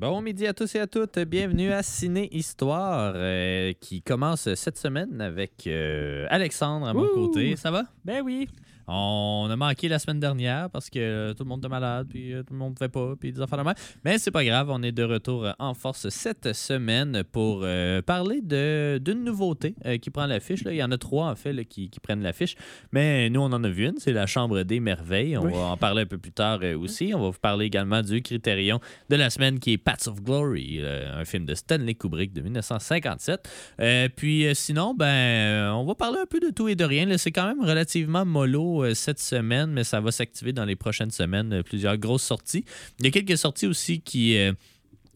[0.00, 1.18] Bon midi à tous et à toutes.
[1.18, 7.26] Bienvenue à Ciné Histoire euh, qui commence cette semaine avec euh, Alexandre à mon Ouh!
[7.28, 7.54] côté.
[7.56, 7.84] Ça va?
[8.02, 8.48] Ben oui.
[8.92, 12.32] On a manqué la semaine dernière parce que euh, tout le monde était malade, puis
[12.34, 13.70] euh, tout le monde ne fait pas, puis des affaires de.
[14.04, 18.02] Mais c'est pas grave, on est de retour euh, en force cette semaine pour euh,
[18.02, 20.60] parler d'une nouveauté qui prend l'affiche.
[20.66, 22.56] Il y en a trois, en fait, là, qui, qui prennent l'affiche.
[22.92, 25.36] Mais nous, on en a vu une, c'est la Chambre des Merveilles.
[25.36, 25.52] On Oui.
[25.52, 27.12] va en parler un peu plus tard aussi.
[27.14, 30.80] On va vous parler également du Critérion de la semaine qui est Paths of Glory,
[30.84, 33.48] un film de Stanley Kubrick de 1957.
[33.80, 37.06] Euh, puis sinon, ben, on va parler un peu de tout et de rien.
[37.18, 41.10] C'est quand même relativement mollo euh, cette semaine, mais ça va s'activer dans les prochaines
[41.10, 41.52] semaines.
[41.52, 42.64] euh, plusieurs grosses sorties.
[42.98, 44.36] Il y a quelques sorties aussi qui.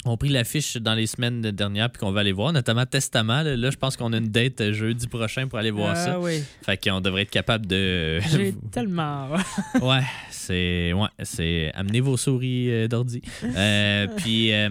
[0.06, 3.42] Euh, ont pris l'affiche dans les semaines dernières puis qu'on va aller voir, notamment Testament.
[3.42, 6.04] Là, Là, je pense qu'on a une date euh, jeudi prochain pour aller voir Ah
[6.04, 6.20] ça.
[6.20, 6.42] oui.
[6.62, 8.18] Fait qu'on devrait être capable de.
[8.30, 9.28] J'ai tellement.
[9.82, 10.92] ouais, c'est.
[10.92, 11.70] Ouais, c'est.
[11.74, 13.22] Amenez vos souris euh, d'ordi.
[13.44, 14.68] Euh, puis euh,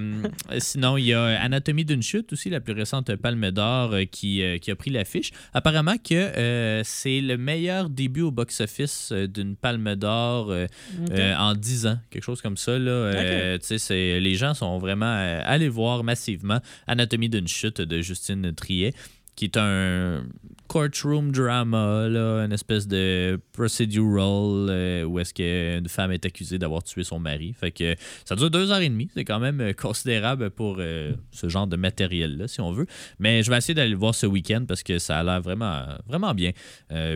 [0.60, 4.42] sinon, il y a Anatomie d'une chute aussi, la plus récente Palme d'Or euh, qui,
[4.44, 5.32] euh, qui a pris l'affiche.
[5.54, 10.68] Apparemment que euh, c'est le meilleur début au box-office euh, d'une Palme d'Or euh,
[11.12, 12.78] euh, en 10 ans, quelque chose comme ça.
[12.78, 12.92] Là.
[12.92, 17.82] Euh, tu sais, c'est- les gens sont vraiment euh, allés voir massivement Anatomie d'une chute
[17.82, 18.94] de Justine Triet
[19.36, 20.28] qui est un
[20.68, 26.84] courtroom drama, là, une espèce de procedural euh, où est-ce qu'une femme est accusée d'avoir
[26.84, 27.56] tué son mari.
[27.60, 29.10] Fait que ça dure deux heures et demie.
[29.16, 32.86] C'est quand même euh, considérable pour ce genre de matériel-là, si on veut.
[33.18, 35.84] Mais je vais essayer d'aller le voir ce week-end parce que ça a l'air vraiment,
[36.08, 36.52] vraiment bien.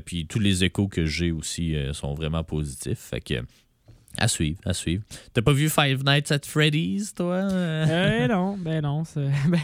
[0.06, 3.00] Puis tous les échos que j'ai aussi sont vraiment positifs.
[3.00, 3.44] Fait que
[4.18, 5.04] à suivre, à suivre.
[5.34, 7.36] T'as pas vu Five Nights at Freddy's, toi?
[7.36, 9.04] Euh, non, ben non.
[9.16, 9.60] ben,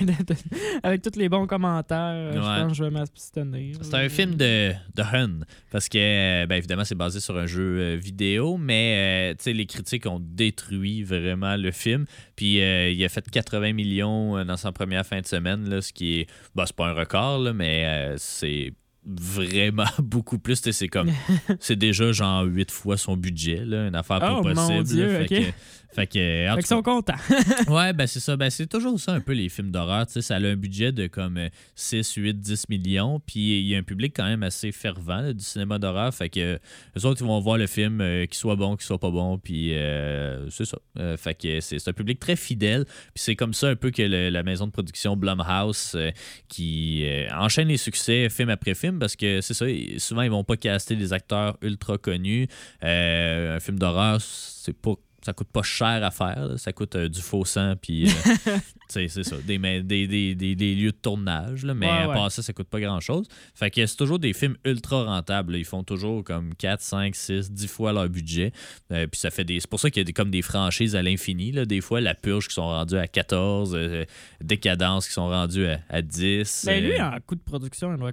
[0.84, 3.78] avec tous les bons commentaires, euh, je pense que je vais m'abstenir.
[3.82, 5.40] C'est un film de, de Hun,
[5.72, 9.44] parce que, euh, ben évidemment, c'est basé sur un jeu euh, vidéo, mais euh, tu
[9.46, 12.06] sais, les critiques ont détruit vraiment le film.
[12.36, 15.94] Puis euh, il a fait 80 millions dans sa première fin de semaine, là, ce
[15.94, 18.74] qui est, ben, c'est pas un record, là, mais c'est
[19.06, 20.62] vraiment beaucoup plus.
[20.72, 21.12] C'est comme,
[21.60, 24.84] c'est déjà genre 8 fois son budget, là, une affaire pas Oh, mon possible.
[24.84, 25.28] Dieu, là.
[25.28, 25.46] fait, ok.
[25.46, 25.52] que,
[25.94, 27.14] fait que, en Fait qu'ils sont contents.
[27.68, 28.36] Ouais, ben c'est ça.
[28.36, 30.06] Ben, c'est toujours ça un peu les films d'horreur.
[30.08, 33.20] Tu sais, ça a un budget de comme euh, 6, 8, 10 millions.
[33.26, 36.14] Puis il y a un public quand même assez fervent là, du cinéma d'horreur.
[36.14, 36.56] Fait que
[36.98, 39.38] eux autres, ils vont voir le film, euh, qu'il soit bon, qu'il soit pas bon.
[39.38, 40.78] Puis euh, c'est ça.
[41.00, 42.86] Euh, fait que c'est un public très fidèle.
[42.86, 46.12] Puis c'est comme ça un peu que le- la maison de production Blumhouse euh,
[46.50, 49.66] qui euh, enchaîne les succès film après film parce que c'est ça.
[49.98, 52.48] Souvent, ils vont pas caster des acteurs ultra connus.
[52.82, 54.94] Un film d'horreur, c'est pas
[55.26, 56.48] ça coûte pas cher à faire.
[56.48, 56.58] là.
[56.58, 58.58] Ça coûte euh, du faux sang, puis euh,
[58.90, 61.64] c'est ça, des, des, des, des- lieux de tournage.
[61.66, 61.74] là.
[61.74, 63.28] mais Ouais, à part ça, ça coûte pas grand-chose.
[63.56, 65.54] Fait que c'est toujours des films ultra rentables.
[65.54, 65.58] là.
[65.60, 68.52] Ils font toujours comme 4, 5, 6, 10 fois leur budget.
[68.92, 69.60] Euh, puis ça fait des.
[69.60, 71.52] C'est pour ça qu'il y a des, comme des franchises à l'infini.
[71.52, 71.66] là.
[71.66, 74.06] Des fois, La Purge qui sont rendues à 14, euh,
[74.42, 76.64] Décadence qui sont rendues à, à 10.
[76.66, 78.12] Ben lui, en coût de production, il doit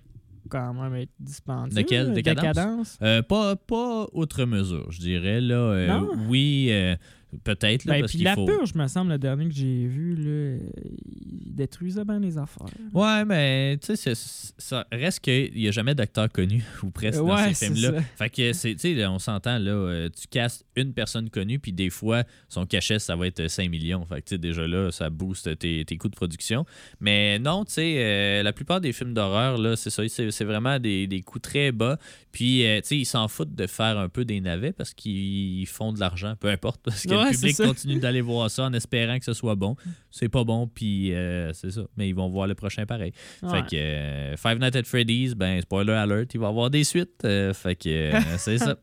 [0.51, 1.81] quand même être dispendieux.
[1.81, 2.09] Lequel?
[2.09, 2.13] là.
[2.13, 2.99] Décadence?
[3.03, 5.41] euh, pas, pas outre mesure, je dirais.
[5.41, 6.11] Là, Euh, Non?
[6.29, 6.97] oui, euh,
[7.45, 7.85] peut-être.
[7.85, 8.45] là, Ben, parce puis la faut...
[8.45, 10.59] purge, me semble, le dernier que j'ai vu, là,
[11.07, 12.67] il détruisait bien les affaires.
[12.93, 17.37] Ouais, mais tu sais, ça reste qu'il n'y a jamais d'acteur connu, ou presque, dans
[17.53, 18.01] ces films-là.
[18.17, 21.73] Fait que, c'est- tu sais, on s'entend, là, euh, tu castes une personne connue, puis
[21.73, 24.05] des fois, son cachet, ça va être 5 millions.
[24.07, 26.65] Fait que, tu sais, déjà là, ça booste tes, tes coûts de production.
[27.01, 30.79] Mais non, tu sais, euh, la plupart des films d'horreur, là, c'est ça, c'est vraiment
[30.79, 31.99] des, des coûts très bas.
[32.33, 35.67] Puis, euh, tu sais, ils s'en foutent de faire un peu des navets parce qu'ils
[35.67, 36.81] font de l'argent, peu importe.
[36.85, 39.77] Parce que le public continue d'aller voir ça en espérant que ce soit bon.
[40.11, 41.83] C'est pas bon, puis euh, c'est ça.
[41.97, 43.13] Mais ils vont voir le prochain pareil.
[43.51, 46.85] Fait que euh, Five Nights at Freddy's, ben, spoiler alert, il va y avoir des
[46.85, 47.25] suites.
[47.25, 48.77] euh, fait que c'est ça.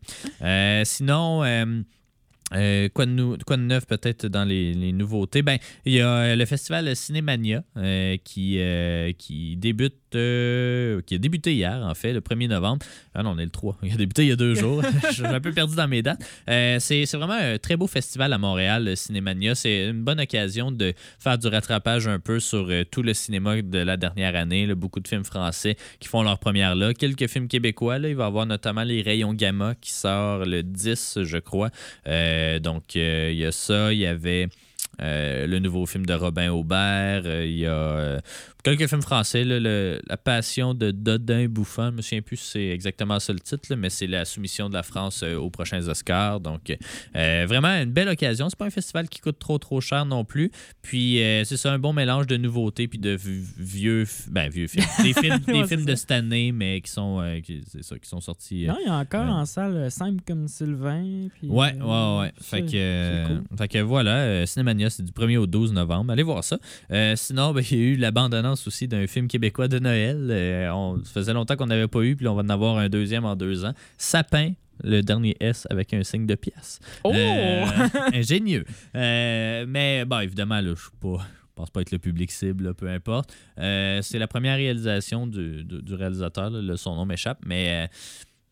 [0.86, 1.44] Sinon,
[2.54, 5.42] euh, quoi, de nou- quoi de neuf peut-être dans les, les nouveautés?
[5.42, 11.18] Ben, il y a le festival Cinémania euh, qui, euh, qui débute euh, qui a
[11.18, 12.86] débuté hier, en fait, le 1er novembre.
[13.14, 13.78] Ah non, on est le 3.
[13.84, 14.82] Il a débuté il y a deux jours.
[15.10, 16.22] Je suis un peu perdu dans mes dates.
[16.50, 19.56] Euh, c'est vraiment un très beau festival à Montréal, le Cinémania.
[19.56, 23.62] C'est une bonne occasion de faire du rattrapage un peu sur euh, tout le cinéma
[23.62, 24.66] de la dernière année.
[24.66, 24.76] là.
[24.76, 26.94] Beaucoup de films français qui font leur première là.
[26.94, 28.00] Quelques films québécois.
[28.00, 28.10] Là.
[28.10, 31.70] Il va y avoir notamment Les Rayons Gamma qui sort le 10, je crois.
[32.62, 33.92] Donc, il y a ça.
[33.94, 34.48] Il y avait.
[35.02, 38.20] Euh, le nouveau film de Robin Aubert, euh, il y a euh,
[38.64, 42.52] quelques films français, là, le- La Passion de Dodin Bouffant, je me souviens plus si
[42.52, 45.88] c'est exactement ça le titre, là, mais c'est la soumission de la France aux prochains
[45.88, 46.40] Oscars.
[46.40, 46.76] Donc,
[47.14, 48.50] vraiment une belle occasion.
[48.50, 50.52] C'est pas un festival qui coûte trop trop cher non plus.
[50.82, 53.18] Puis, c'est ça, un bon mélange de nouveautés puis de
[53.58, 54.86] vieux, ben, vieux films.
[55.04, 58.08] Des films, des Ouais, c'est films de cette année, mais qui sont, qui, ça, qui
[58.10, 58.66] sont sortis.
[58.68, 61.28] Non, il y a encore en salle simple comme Sylvain.
[61.38, 62.32] puis, Ouais, ouais, ouais.
[62.42, 63.44] Fait que, cool.
[63.58, 64.46] fait que voilà, euh,
[64.90, 66.12] C'est du 1er au 12 novembre.
[66.12, 66.58] Allez voir ça.
[66.92, 70.28] Euh, sinon, ben, il y a eu la bande-annonce aussi d'un film québécois de Noël.
[70.32, 72.90] Euh, on, ça faisait longtemps qu'on n'avait pas eu, puis on va en avoir un
[72.90, 73.74] deuxième en deux ans.
[73.98, 74.54] Sapin.
[74.84, 76.80] Le dernier S avec un signe de pièce.
[77.04, 77.12] Oh!
[77.12, 77.66] Euh,
[78.14, 78.64] ingénieux.
[78.96, 81.08] Euh, mais bon, évidemment, là, je.
[81.58, 83.34] Je pense pas être le public cible, là, peu importe.
[83.58, 87.90] Euh, c'est la première réalisation du, du- du réalisateur, là, son nom m'échappe, mais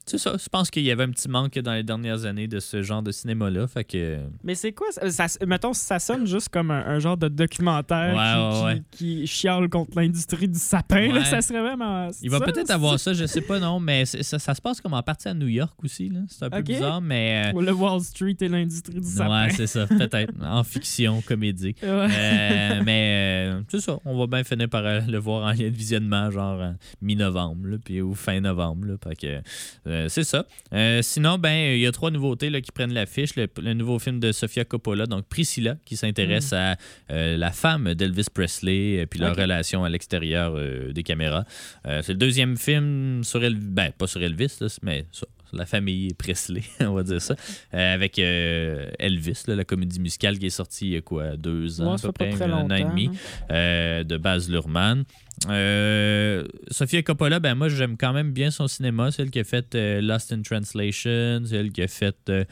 [0.05, 0.35] c'est ça.
[0.41, 3.01] Je pense qu'il y avait un petit manque dans les dernières années de ce genre
[3.01, 3.67] de cinéma-là.
[3.67, 4.19] Fait que.
[4.43, 4.87] Mais c'est quoi?
[4.91, 8.65] Ça, ça- mettons, ça sonne juste comme un, un genre de documentaire Ouais, qui, ouais,
[8.65, 8.81] ouais.
[8.91, 11.11] qui- qui chiale contre l'industrie du sapin.
[11.11, 11.23] là.
[11.25, 12.09] Ça serait vraiment.
[12.21, 14.93] Il va peut-être avoir ça, je sais pas, non, mais ça, ça se passe comme
[14.93, 16.09] en partie à New York aussi.
[16.09, 16.19] là.
[16.27, 17.51] C'est un peu bizarre, mais.
[17.53, 19.45] euh, Ou le Wall Street et l'industrie du sapin.
[19.45, 20.33] ouais, c'est ça, peut-être.
[20.41, 21.75] en fiction, comédie.
[21.83, 25.69] Euh, mais euh, c'est ça, on va bien finir par euh, le voir en lien
[25.69, 28.87] de visionnement, genre en mi-novembre, là, puis ou fin novembre.
[28.87, 29.41] Là, Fait que,
[29.87, 30.45] euh, c'est ça.
[30.73, 33.35] Euh, sinon, ben il y a trois nouveautés là, qui prennent l'affiche.
[33.35, 36.75] Le, le nouveau film de Sofia Coppola, donc Priscilla, qui s'intéresse à
[37.11, 41.45] euh, la femme d'Elvis Presley et puis leur relation à l'extérieur euh, des caméras.
[41.87, 45.65] Euh, c'est le deuxième film sur Elvis, ben pas sur Elvis, là, mais sur la
[45.65, 47.35] famille Presley, on va dire ça,
[47.73, 51.37] euh, avec euh, Elvis, là, la comédie musicale qui est sortie il y a quoi,
[51.37, 53.45] deux ans Ouais, à peu près, un an et demi, hein.
[53.51, 55.03] euh, de Baz Luhrmann.
[55.49, 59.11] Euh, Sofia Coppola, ben moi j'aime quand même bien son cinéma.
[59.11, 62.45] C'est elle qui a fait euh, Lost in Translation, c'est elle qui a fait euh,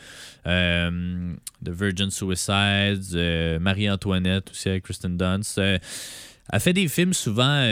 [0.46, 1.34] euh,
[1.64, 5.58] The Virgin Suicides, Marie-Antoinette aussi avec Kristen Dunst.
[5.58, 7.64] Elle fait des films souvent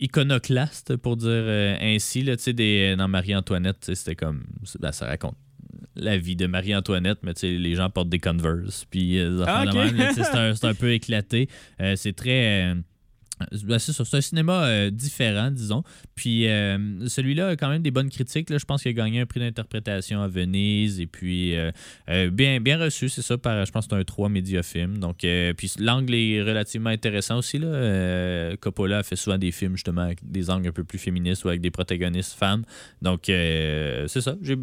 [0.00, 2.22] iconoclastes, pour dire ainsi.
[2.22, 4.44] Là, des, dans Marie-Antoinette, c'était comme.
[4.80, 5.36] ben, ça raconte
[5.96, 8.84] la vie de Marie-Antoinette, mais les gens portent des Converse.
[8.90, 9.64] Puis, Ah,
[10.12, 11.48] c'est un, peu éclaté.
[11.94, 12.74] C'est très.
[13.42, 15.82] Euh, ben, c'est un cinéma euh, différent, disons.
[16.14, 18.50] Puis euh, celui-là a quand même des bonnes critiques.
[18.50, 18.58] Là.
[18.58, 21.00] Je pense qu'il a gagné un prix d'interprétation à Venise.
[21.00, 21.54] Et puis,
[22.32, 24.98] bien, bien reçu, c'est ça, par, je pense c'est un 3 médiafilm.
[24.98, 27.58] Donc, euh, puis l'angle est relativement intéressant aussi.
[27.58, 28.56] Là.
[28.56, 31.60] Coppola fait souvent des films, justement, avec des angles un peu plus féministes ou avec
[31.60, 32.64] des protagonistes femmes.
[33.02, 34.36] Donc, c'est ça.
[34.42, 34.56] J'ai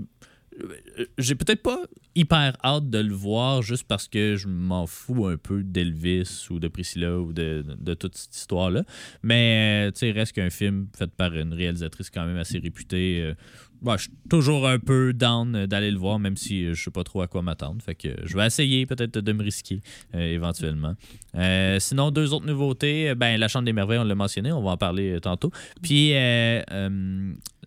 [1.18, 1.80] j'ai peut-être pas
[2.16, 6.60] hyper hâte de le voir juste parce que je m'en fous un peu d'Elvis ou
[6.60, 8.84] de Priscilla ou de, de- toute cette histoire-là.
[9.24, 13.34] Mais, euh, tu sais, reste qu'un film fait par une réalisatrice quand même assez réputée.
[13.81, 16.83] Bon, je suis toujours un peu down euh, d'aller le voir, même si euh, je
[16.83, 17.81] sais pas trop à quoi m'attendre.
[17.81, 19.81] Fait que euh, je vais essayer peut-être de me risquer
[20.16, 20.95] euh, éventuellement.
[21.36, 23.13] Euh, sinon, deux autres nouveautés.
[23.16, 25.51] Ben, La Chambre des Merveilles, on l'a mentionné, on va en parler tantôt.
[25.81, 26.62] Puis, euh,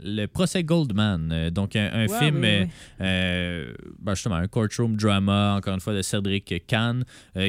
[0.03, 2.69] le procès Goldman, donc un, un Ouais, film, oui, oui.
[2.99, 7.05] ben, justement, un courtroom drama, encore une fois, de Cédric Kahn,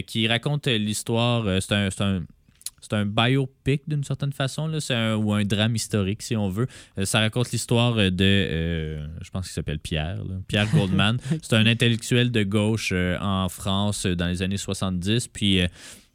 [0.07, 1.45] qui raconte l'histoire.
[1.47, 1.89] euh, c'est un.
[1.89, 2.23] c'est un
[2.89, 4.79] c'est un biopic d'une certaine façon, là.
[4.79, 6.67] C'est un, ou un drame historique, si on veut.
[6.97, 10.35] Euh, ça raconte l'histoire de, euh, je pense qu'il s'appelle Pierre, là.
[10.47, 11.17] Pierre Goldman.
[11.41, 15.27] c'est un intellectuel de gauche euh, en France dans les années 70.
[15.30, 15.68] Puis euh,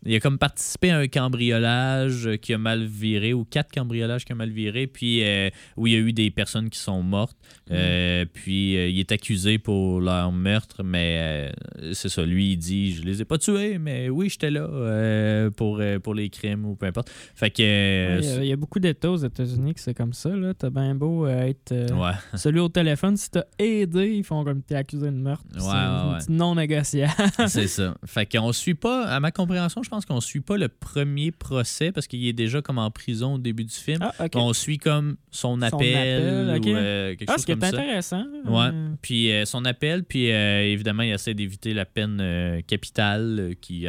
[0.07, 4.33] il a comme participé à un cambriolage qui a mal viré, ou quatre cambriolages qui
[4.33, 7.37] ont mal viré, puis euh, où il y a eu des personnes qui sont mortes.
[7.71, 11.53] Euh, puis euh, il est accusé pour leur meurtre, mais
[11.93, 12.25] c'est ça.
[12.25, 16.31] Lui, il dit Je les ai pas tués, mais oui, j'étais là pour, pour les
[16.31, 17.11] crimes ou peu importe.
[17.35, 17.63] Fait que.
[17.63, 20.31] Ouais, Il y a- il y, a beaucoup d'États aux États-Unis que c'est comme ça.
[20.31, 20.55] là.
[20.55, 22.13] T'as bien beau être ouais.
[22.39, 23.17] celui au téléphone.
[23.17, 25.45] Si t'as aidé, ils font comme t'es accusé de meurtre.
[25.55, 27.13] Ouais, c'est non négociable.
[27.49, 27.95] C'est ça.
[28.07, 31.93] Fait qu'on suit pas, à ma compréhension, je pense qu'on suit pas le premier procès
[31.93, 33.99] parce qu'il est déjà comme en prison au début du film.
[34.01, 34.27] ah.
[34.35, 37.71] On suit comme son appel, appel, ou euh, quelque Ah, chose ce qui est comme
[37.71, 37.77] ça.
[37.77, 38.25] intéressant.
[38.47, 38.71] Ouais.
[39.03, 43.87] Puis euh, son appel, puis euh, évidemment, il essaie d'éviter la peine capitale qui,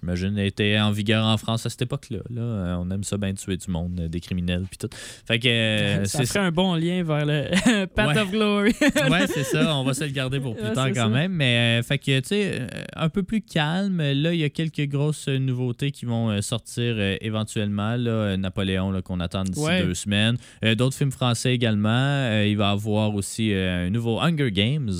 [0.00, 2.18] j'imagine, était en vigueur en France à cette époque-là.
[2.30, 4.88] Là, Euh, on aime ça bien tuer du monde, euh, des criminels, puis tout.
[5.26, 8.20] Fait que euh, ça c'est ferait un bon lien vers le Path Ouais.
[8.20, 8.72] of Glory.
[9.10, 9.76] ouais, c'est ça.
[9.76, 11.08] On va se le garder pour plus Ouais, tard quand ça.
[11.08, 11.32] même.
[11.32, 13.98] Mais, euh, fait que, tu sais, un peu plus calme.
[13.98, 17.96] Là, il y a quelques grosses nouveautés qui vont sortir euh, éventuellement.
[17.96, 19.82] Là, Napoléon, là, qu'on attend d'ici Ouais.
[19.84, 20.36] deux semaines.
[20.76, 22.42] D'autres films français également.
[22.44, 24.90] Il va y avoir aussi un nouveau Hunger Games.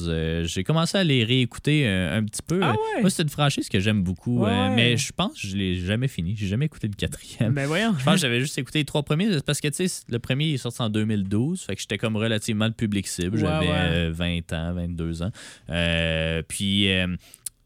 [0.45, 2.61] J'ai commencé à les réécouter un petit peu.
[2.63, 3.01] Ah ouais?
[3.03, 4.41] Moi, c'est une franchise que j'aime beaucoup.
[4.45, 4.51] Ouais.
[4.91, 6.35] Mais je pense que je l'ai jamais fini.
[6.37, 7.53] J'ai jamais écouté le quatrième.
[7.53, 7.95] ben voyons.
[7.99, 10.53] Je pense que j'avais juste écouté les trois premiers parce que tu sais, le premier
[10.53, 13.39] est sorti en 2012, fait que j'étais comme relativement le public cible.
[13.39, 13.75] J'avais ouais.
[13.75, 15.31] euh, 20 ans, 22 ans.
[15.71, 17.17] Euh, puis euh,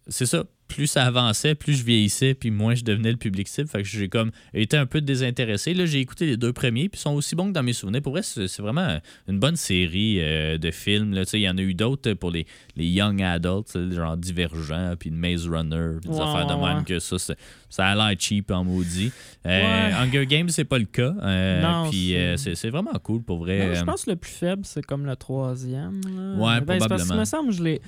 [0.06, 0.44] c'est ça.
[0.68, 3.68] Plus ça avançait, plus je vieillissais, puis moins je devenais le public cible.
[3.68, 5.72] Fait que j'ai comme été un peu désintéressé.
[5.74, 8.02] Là, j'ai écouté les deux premiers, puis ils sont aussi bons que dans mes souvenirs.
[8.02, 11.14] Pour vrai, c'est vraiment une bonne série euh, de films.
[11.14, 11.22] là.
[11.32, 12.46] Il y en a eu d'autres pour les,
[12.76, 16.78] les young adults, genre Divergent, puis Maze Runner, puis des Ouais, affaires de ouais, même
[16.78, 16.84] ouais.
[16.84, 17.16] que ça,
[17.70, 19.10] ça a l'air cheap en maudit.
[19.46, 19.90] Euh.
[20.02, 21.14] Hunger Games, c'est pas le cas.
[21.22, 23.68] Euh, Non, puis c'est- euh, vraiment cool pour vrai.
[23.68, 26.00] Non, je Euh, pense que le plus faible, c'est comme le troisième.
[26.04, 26.34] là.
[26.36, 27.14] Ouais, Ben, parce que probablement.
[27.14, 27.80] il me semble, je l'ai.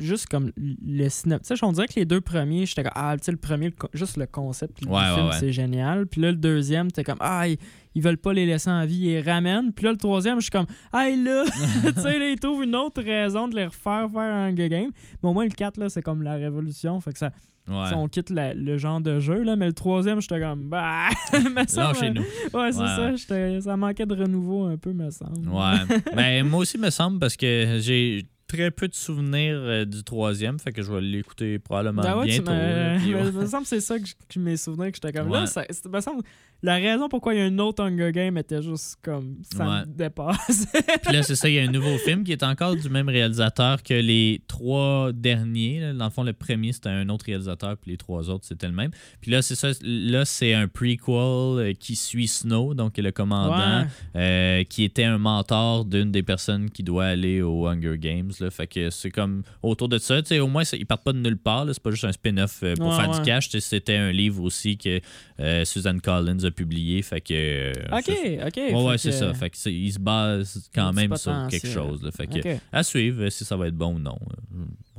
[0.00, 1.62] Juste comme le synopsis.
[1.62, 4.16] On dirait que les deux premiers, j'étais comme, ah, tu sais, le premier, le juste
[4.16, 5.32] le concept du Ouais, ouais, film, ouais.
[5.40, 6.06] c'est génial.
[6.06, 7.56] Puis là, le deuxième, t'es comme, ah, ils,
[7.94, 9.72] ils veulent pas les laisser en vie, ils les ramènent.
[9.72, 11.44] Puis là, le troisième, je suis comme, ah, là,
[11.94, 14.90] tu sais, là, ils trouvent une autre raison de les refaire faire un Game.
[15.22, 17.00] Mais au moins, le 4, là, c'est comme la révolution.
[17.00, 17.30] Fait que ça,
[17.66, 19.56] on quitte la- le genre de jeu, là.
[19.56, 21.08] Mais le troisième, j'étais comme, bah,
[21.68, 22.22] semble- chez nous.
[22.52, 23.60] Ouais, c'est ça.
[23.62, 25.48] Ça manquait de renouveau un peu, me semble.
[25.48, 25.98] Ouais.
[26.14, 30.58] ben, moi aussi, me semble, parce que j'ai très peu de souvenirs euh, du troisième,
[30.58, 32.52] fait que je vais l'écouter probablement Ben ouais, bientôt.
[32.52, 32.98] me...
[32.98, 33.22] puis ouais.
[33.24, 35.40] me- me semble que c'est ça que, je- mes souvenirs que j'étais comme Ouais.
[35.40, 35.46] là.
[35.46, 36.22] Ça, c'est- me semble,
[36.62, 39.86] la raison pourquoi il y a un autre Hunger Game était juste comme ça me
[39.86, 40.66] dépasse.
[41.04, 43.08] Puis là, c'est ça, il y a un nouveau film qui est encore du même
[43.08, 45.80] réalisateur que les trois derniers.
[45.80, 45.92] là.
[45.92, 48.72] Dans le fond, le premier, c'était un autre réalisateur, puis les trois autres, c'était le
[48.72, 48.90] même.
[49.20, 53.86] Puis là, c'est ça, là, c'est un prequel euh, qui suit Snow, donc le commandant,
[54.16, 58.30] euh, qui était un mentor d'une des personnes qui doit aller au Hunger Games.
[58.40, 58.50] Là.
[58.50, 60.20] Fait que c'est comme autour de ça.
[60.40, 61.66] Au moins, ils partent pas de nulle part.
[61.72, 63.16] C'est pas juste un spin-off euh, pour Ouais, faire ouais.
[63.18, 63.48] du cash.
[63.50, 65.00] C'était un livre aussi que
[65.40, 67.02] euh, Suzanne Collins a publié.
[67.02, 67.32] Fait que.
[67.34, 68.10] euh, Ok,
[68.46, 68.56] ok.
[68.56, 69.32] Ouais, que- c'est ça.
[69.34, 72.02] Fait que c'est- il se base quand même sur quelque chose.
[72.02, 72.10] là.
[72.10, 72.60] Fait que, Ok.
[72.72, 74.18] à suivre si ça va être bon ou non.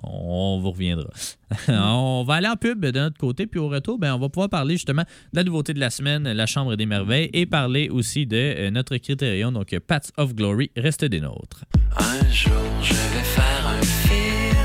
[0.04, 1.10] On vous reviendra.
[1.70, 4.50] on va aller en pub de notre côté, puis au retour, ben, on va pouvoir
[4.50, 8.26] parler justement de la nouveauté de la semaine, la Chambre des Merveilles, et parler aussi
[8.26, 10.72] de euh, notre critérium, donc Paths of Glory.
[10.76, 11.66] Reste des nôtres.
[11.98, 14.58] Un jour je vais faire un film,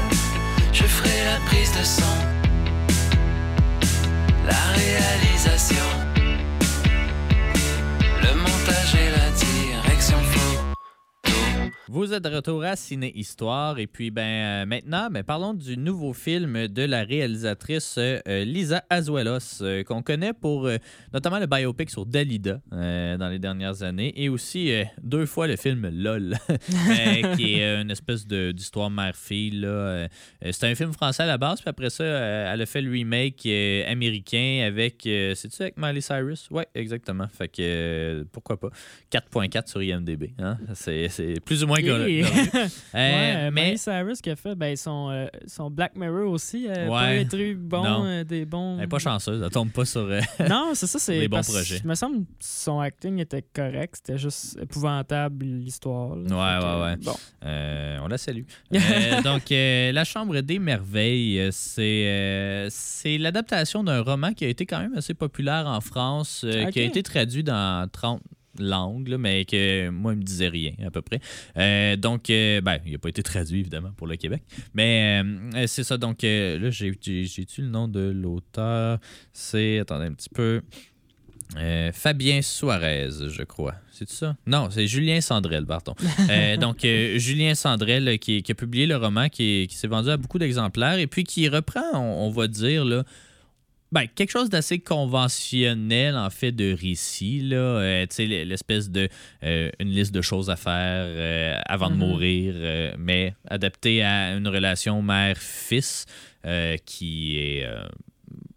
[0.73, 2.03] je ferai la prise de son,
[4.47, 6.00] la réalisation,
[11.93, 15.77] Vous êtes de retour à Ciné Histoire et puis ben euh, maintenant ben, parlons du
[15.77, 20.71] nouveau film de la réalisatrice euh, Lisa Azuelos euh, qu'on connaît pour
[21.13, 25.91] notamment le biopic sur Dalida dans les dernières années et aussi deux fois le film
[25.93, 26.37] LOL
[27.37, 29.67] qui est une espèce d'histoire mère-fille
[30.49, 33.45] C'était un film français à la base puis après ça elle a fait le remake
[33.89, 36.49] américain avec euh, c'est-tu avec Miley Cyrus?
[36.51, 37.27] Ouais, exactement.
[37.29, 38.71] Fait que pourquoi pas?
[39.13, 40.31] 4.4 sur IMDb.
[40.39, 40.59] Hein?
[40.75, 41.80] C'est c'est plus ou moins
[42.95, 46.67] Ouais, Euh, mais Miley Cyrus qui a fait ben, son, euh, son Black Mirror aussi.
[46.69, 47.25] Euh, Ouais.
[47.25, 47.37] Pas
[47.81, 48.75] bon, euh, des bons.
[48.75, 50.01] elle n'est pas chanceuse, elle tombe pas sur.
[50.03, 51.19] euh, Non, c'est ça, c'est.
[51.21, 51.79] Les bons projets.
[51.83, 53.97] Il me semble que son acting était correct.
[53.97, 56.17] C'était juste épouvantable l'histoire.
[56.17, 56.97] Ouais, ouais, ouais.
[56.97, 57.15] Bon.
[57.45, 58.43] euh, on la salue.
[58.75, 64.45] Euh, donc, euh, La Chambre des Merveilles, euh, c'est euh, c'est l'adaptation d'un roman qui
[64.45, 68.21] a été quand même assez populaire en France, euh, qui a été traduit dans 30
[68.59, 71.21] langues, là, mais que moi, il me disait rien à peu près.
[71.57, 74.43] Euh, donc, euh, ben, il n'a pas été traduit évidemment pour le Québec,
[74.75, 75.97] mais euh, c'est ça.
[75.99, 78.99] Donc, euh, là, j'ai j'ai- j'ai-tu le nom de l'auteur?
[79.33, 80.63] C'est, attendez un petit peu.
[81.93, 83.75] Fabien Suarez, je crois.
[83.91, 84.37] C'est ça?
[84.47, 85.95] Non, c'est Julien Sandrel, pardon.
[86.61, 90.39] Donc, Julien Sandrel qui, qui a publié le roman, qui, qui s'est vendu à beaucoup
[90.39, 93.05] d'exemplaires et puis qui reprend, on, on va dire, là,
[93.93, 97.41] ben, quelque chose d'assez conventionnel, en fait, de récit.
[97.41, 97.57] Là.
[97.57, 99.09] Euh, tu sais, l'espèce de
[99.43, 101.99] euh, une liste de choses à faire euh, avant de Mhm.
[101.99, 106.07] mourir, mais adapté à une relation mère-fils
[106.87, 107.67] qui est,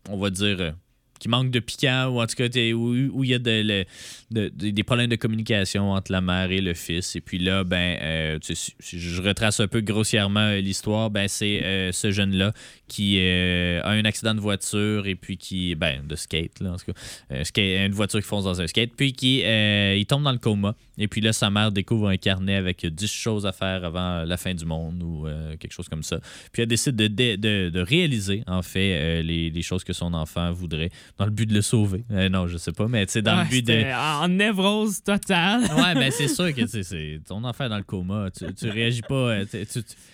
[0.10, 0.76] on va dire,
[1.24, 5.16] qui manque de piquant ou en tout cas où il y a des problèmes de
[5.16, 7.16] communication entre la mère et le fils.
[7.16, 11.64] Et puis là, ben, euh, si, je retrace un peu grossièrement euh, l'histoire, ben, c'est
[11.64, 12.52] euh, ce jeune-là
[12.90, 16.92] qui a un accident de voiture et puis qui, ben, de skate, là, en tout
[16.92, 20.38] cas, skate- une voiture qui fonce dans un skate, puis qui il tombe dans le
[20.38, 20.76] coma.
[20.98, 24.38] Et puis là, sa mère découvre un carnet avec 10 choses à faire avant la
[24.38, 26.20] fin du monde ou euh, quelque chose comme ça.
[26.52, 29.94] Puis elle décide de, de, de- de réaliser, en fait, euh, les, les choses que
[29.94, 32.04] son enfant voudrait dans le but de le sauver.
[32.12, 34.22] Euh, non, je sais pas, mais tu sais, dans Ouais, le but de.
[34.24, 35.62] En névrose totale.
[35.76, 38.30] Ouais, mais c'est sûr que c'est ton enfant est dans le coma.
[38.38, 39.14] Tu, tu réagis pas.
[39.16, 40.13] euh, tu- tu- tu- euh,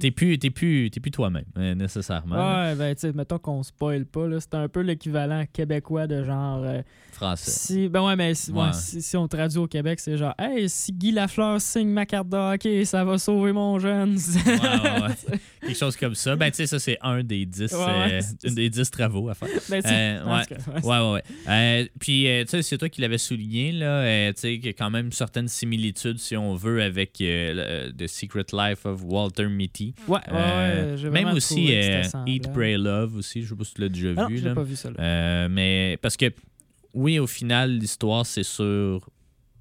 [0.00, 2.36] T'es plus, t'es plus, t'es plus toi-même, euh, nécessairement.
[2.36, 4.38] Ouais, ben, tu sais, mettons qu'on spoil pas, là.
[4.40, 6.62] C'est un peu l'équivalent québécois de genre.
[6.64, 7.50] euh, Français.
[7.50, 8.72] si, ben ouais, mais si, ouais, Ouais.
[8.72, 12.28] si, si on traduit au Québec, c'est genre, hey, si Guy Lafleur signe ma carte
[12.30, 14.16] de hockey, ça va sauver mon jeune.
[14.16, 15.38] Ouais, ouais, ouais.
[15.60, 16.34] Quelque chose comme ça.
[16.36, 19.48] Ben, tu sais, ça, c'est un des dix, euh, une des dix travaux à faire.
[19.68, 20.82] Ben, Euh, ouais.
[20.82, 24.32] ouais, Ouais, puis, tu sais, c'est toi qui l'avais souligné, là.
[24.32, 28.46] tu sais, qu'il y a quand même certaines similitudes, si on veut, avec The Secret
[28.52, 29.94] Life of Walter Mitty.
[30.08, 32.52] Ouais, ouais, Euh, ouais, même aussi euh, Eat.
[32.52, 33.42] Pray, Love aussi.
[33.42, 34.36] Je sais pas si tu l'as déjà Ah non, vu.
[34.36, 34.54] l'ai là.
[34.54, 34.90] pas vu ça.
[34.90, 34.96] là.
[35.00, 36.26] Euh, mais parce que,
[36.94, 39.08] oui, au final, l'histoire, c'est sur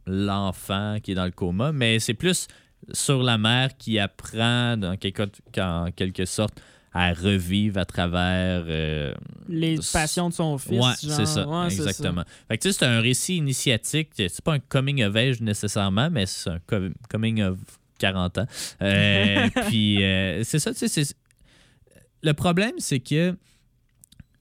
[0.06, 2.48] l'enfant qui est dans le coma, mais c'est plus
[2.94, 5.24] sur la mère qui apprend, dans quelque,
[5.60, 6.60] en quelque sorte,
[6.94, 8.64] à revivre à travers.
[8.68, 9.14] euh,
[9.48, 10.72] Les passions de son fils.
[10.84, 12.24] ouais, c'est ça, ouais, exactement.
[12.50, 14.10] Fait que tu sais, c'est un récit initiatique.
[14.18, 17.58] C'est pas un coming of age nécessairement, mais c'est un co- coming of
[18.02, 18.46] 40 ans.
[18.82, 21.04] Euh, puis euh, c'est ça, tu sais,
[22.24, 23.36] le problème, c'est que.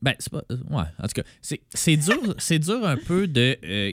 [0.02, 0.42] Ben, c'est pas.
[0.70, 3.92] Ouais, en tout cas, c'est dur, dur un peu de euh,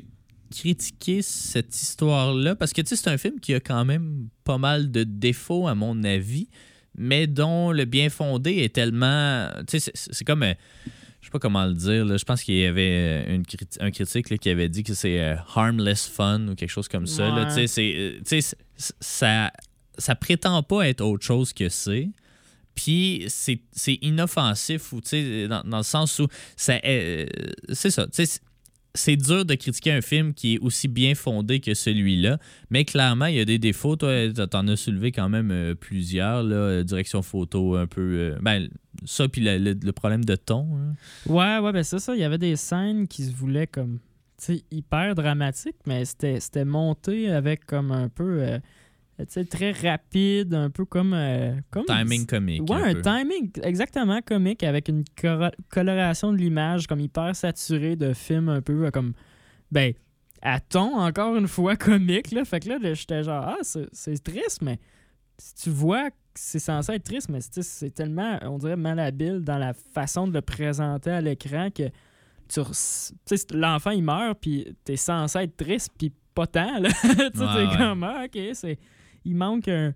[0.56, 4.58] critiquer cette histoire-là parce que, tu sais, c'est un film qui a quand même pas
[4.58, 6.48] mal de défauts, à mon avis,
[6.96, 9.50] mais dont le bien fondé est tellement.
[9.68, 10.46] Tu sais, c'est- c'est comme.
[11.28, 12.06] Je sais pas comment le dire.
[12.06, 12.16] là.
[12.16, 13.44] Je pense qu'il y avait euh, une
[13.82, 17.06] un critique là, qui avait dit que c'est euh, harmless fun ou quelque chose comme
[17.06, 17.34] ça.
[17.34, 18.48] Ouais.
[18.78, 19.52] Ça,
[19.98, 22.08] ça prétend pas être autre chose que c'est.
[22.76, 23.60] Puis c'est,
[24.02, 27.26] inoffensif ou dans, dans le sens où ça, euh,
[27.74, 28.08] c'est ça.
[28.98, 32.38] C'est- dur de critiquer un film qui est aussi bien fondé que celui-là,
[32.70, 33.96] mais clairement, il y a des défauts.
[33.96, 36.44] Toi, t'en as soulevé quand même euh, plusieurs.
[36.44, 38.02] Là, euh, direction photo, un peu.
[38.02, 38.70] euh, ben,
[39.06, 40.68] ça, puis le, problème de ton.
[40.78, 40.94] hein.
[41.28, 42.16] Ouais, ouais, ben c'est ça.
[42.16, 44.00] Il y avait des scènes qui se voulaient comme,
[44.40, 48.60] tu sais, hyper dramatiques, mais c'était monté avec comme un peu,
[49.28, 51.14] sais, très rapide, un peu comme...
[51.14, 52.70] euh, comme Timing comique.
[52.70, 53.02] Ouais, un peu.
[53.02, 55.04] timing exactement comique avec une
[55.70, 59.14] coloration de l'image comme hyper saturée de film un peu euh, comme,
[59.72, 59.94] ben,
[60.42, 62.46] à ton, encore une fois, comique, là.
[62.46, 64.80] Fait que là, j'étais genre, ah, c'est triste, mais
[65.40, 69.58] si tu vois que c'est censé être triste, mais c'est tellement, on dirait, malhabile dans
[69.58, 71.90] la façon de le présenter à l'écran que
[72.48, 72.62] tu
[73.54, 76.90] l'enfant, il meurt, puis t'es censé être triste, puis pas tant, là.
[77.02, 77.78] tu sais, Ouais, t'es ouais.
[77.78, 78.78] comme, ah, OK, c'est...
[79.28, 79.94] Il manque un...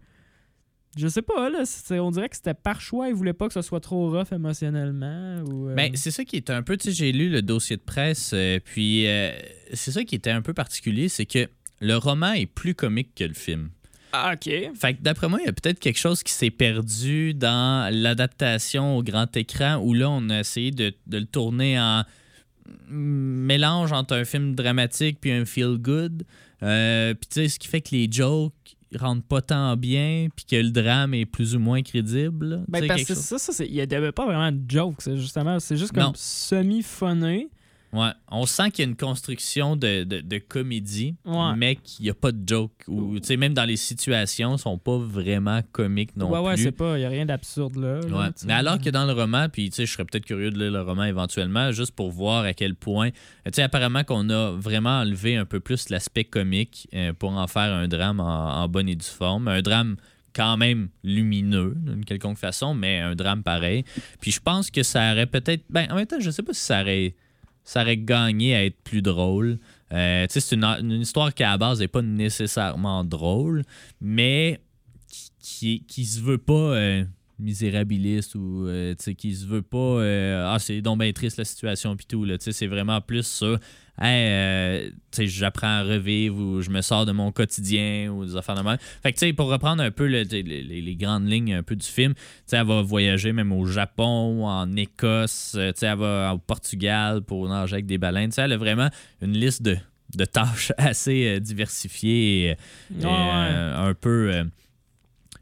[0.97, 3.53] Je sais pas, là, c'est- on dirait que c'était par choix, il voulait pas que
[3.53, 5.69] ce soit trop rough émotionnellement, ou...
[5.69, 7.81] euh, Ben, c'est ça qui est un peu, tu sais, j'ai lu le dossier de
[7.81, 9.31] presse, euh, puis euh,
[9.73, 11.47] c'est ça qui était un peu particulier, c'est que
[11.79, 13.69] le roman est plus comique que le film.
[14.11, 14.51] Ah, OK.
[14.75, 18.97] Fait que d'après moi, il y a peut-être quelque chose qui s'est perdu dans l'adaptation
[18.97, 22.03] au grand écran où là, on a essayé de, de le tourner en
[22.89, 26.23] mélange entre un film dramatique puis un feel good.
[26.63, 28.53] Euh, puis tu sais, ce qui fait que les jokes
[28.97, 32.63] rentrent pas tant bien puis que le drame est plus ou moins crédible.
[32.67, 35.59] Ben, parce que ça, ça il y avait pas vraiment de c'est justement.
[35.59, 37.49] C'est juste comme semi-funné.
[37.93, 41.53] Ouais, on sent qu'il y a une construction de, de, de comédie, Ouais.
[41.57, 42.71] mais qu'il n'y a pas de joke.
[42.87, 46.63] Ou, même dans les situations, ils sont pas vraiment comiques non ouais, ouais, plus.
[46.63, 46.97] c'est pas.
[46.97, 47.99] Il y a rien d'absurde là.
[47.99, 48.29] Ouais.
[48.45, 51.03] Mais alors que dans le roman, puis je serais peut-être curieux de lire le roman
[51.03, 53.09] éventuellement, juste pour voir à quel point.
[53.51, 57.73] Sais, apparemment qu'on a vraiment enlevé un peu plus l'aspect comique euh, pour en faire
[57.73, 59.47] un drame en, en bonne et due forme.
[59.49, 59.97] Un drame
[60.33, 63.83] quand même lumineux d'une quelconque façon, mais un drame pareil.
[64.21, 65.63] Puis je pense que ça aurait peut-être.
[65.69, 67.15] Ben, en même temps, je sais pas si ça aurait,
[67.63, 69.57] ça aurait gagné à être plus drôle.
[69.91, 73.63] Euh, c'est une, histoire qui à la base n'est pas nécessairement drôle,
[73.99, 74.61] mais
[75.39, 77.03] qui se veut pas euh,
[77.41, 81.95] misérabiliste ou euh, qui se veut pas euh, ah c'est donc bien triste la situation
[81.95, 83.55] puis tout là tu sais c'est vraiment plus ça.
[83.99, 88.25] Hey, euh, tu sais j'apprends à revivre ou je me sors de mon quotidien ou
[88.25, 88.77] des affaires de même.
[89.03, 91.75] Fait que tu sais pour reprendre un peu le- les, les- grandes lignes un peu
[91.75, 95.87] du film tu sais elle va voyager même au Japon en Écosse euh, tu sais
[95.87, 98.29] elle va au Portugal pour nager avec des baleines.
[98.29, 98.89] Tu sais elle a vraiment
[99.21, 99.77] une liste de
[100.17, 104.43] de tâches assez euh, diversifiées et, et, Ouais, un peu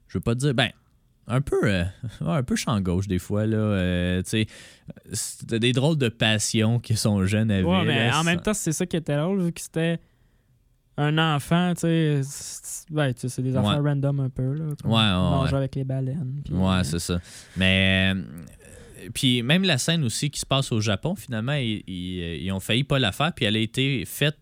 [0.08, 0.70] je veux pas dire ben
[1.30, 1.84] un peu euh,
[2.26, 4.48] un peu champ gauche des fois là euh, tu sais
[5.14, 8.54] c'était des drôles de passions que son jeune avait Ouais, mais là, en même temps,
[8.54, 10.00] c'est ça qui était drôle, vu que c'était
[10.98, 12.22] un enfant, tu sais.
[12.24, 14.66] c'est- Ouais, sais, c'est des affaires random un peu, là.
[14.66, 15.58] Ouais, ouais, manger ouais.
[15.60, 16.42] avec les baleines.
[16.52, 17.22] Ouais, euh, c'est ça.
[17.56, 18.14] Mais.
[18.16, 18.24] euh,
[19.14, 22.60] puis même la scène aussi qui se passe au Japon, finalement, ils, ils- ils ont
[22.60, 24.38] failli pas la faire, puis elle a été faite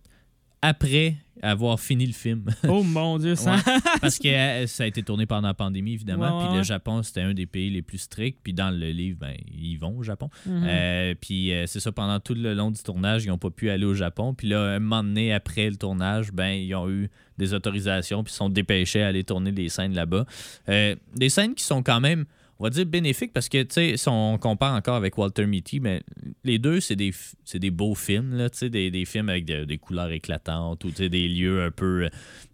[0.62, 2.46] après avoir fini le film.
[2.68, 3.56] Oh mon Dieu, ça.
[3.56, 3.62] Ouais.
[4.02, 6.46] Parce que euh, ça a été tourné pendant la pandémie, évidemment.
[6.46, 6.64] Puis le.
[6.64, 8.40] Japon, c'était un des pays les plus stricts.
[8.44, 10.30] Puis dans le livre, ben, ils vont au Japon.
[10.46, 10.66] Mhm.
[10.68, 13.70] Euh, puis euh, c'est ça, pendant tout le long du tournage, ils n'ont pas pu
[13.70, 14.34] aller au Japon.
[14.34, 18.34] Puis là, un moment donné, après le tournage, ben, ils ont eu des autorisations, puis
[18.34, 20.26] ils sont dépêchés à aller tourner des scènes là-bas.
[20.68, 22.26] Des scènes qui sont quand même,
[22.60, 25.80] on va dire, bénéfiques, parce que, tu sais, si on compare encore avec Walter Mitty,
[25.80, 26.02] ben,
[26.44, 27.14] les deux, c'est des,
[27.54, 30.90] des beaux films, là, tu sais, des, des films avec de- des couleurs éclatantes ou
[30.90, 32.06] tu sais, des lieux un peu...
[32.06, 32.10] euh,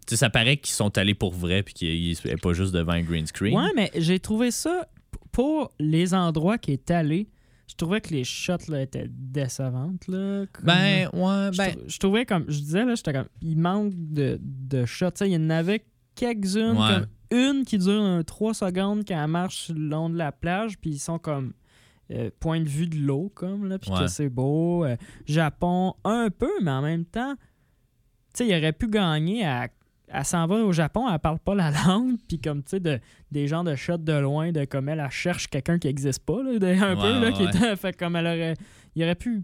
[0.06, 2.92] Tu sais, ça paraît qu'ils sont allés pour vrai, puis qu'ils n'est pas juste devant
[2.92, 3.56] un green screen.
[3.56, 4.86] Ouais, mais j'ai trouvé ça
[5.32, 7.28] pour les endroits qui est allé.
[7.66, 10.06] Je trouvais que les shots là, étaient décevantes.
[10.06, 11.74] Là, comme- Ben, ouais, je, ben...
[11.86, 15.12] je trouvais comme je disais là, j'étais comme il manque de, de shots.
[15.12, 15.82] Tu sais, il y en avait
[16.14, 16.88] quelques-unes, Ouais.
[16.94, 20.78] comme une qui dure un 3 secondes quand elle marche le long de la plage,
[20.78, 21.52] puis ils sont comme
[22.10, 24.00] euh, point de vue de l'eau, comme là, puis Ouais.
[24.00, 24.84] que c'est beau.
[24.84, 27.34] Euh, Japon, un peu, mais en même temps,
[28.34, 29.68] tu sais, il aurait pu gagner à.
[30.08, 33.00] Elle s'en va au Japon, elle parle pas la langue, puis comme, tu sais, de,
[33.32, 36.42] des gens de shots de loin, de comme elle, elle cherche quelqu'un qui existe pas,
[36.42, 38.54] là, de- un Ouais, peu, là, ouais, qui était, fait comme elle aurait,
[38.94, 39.42] il aurait pu,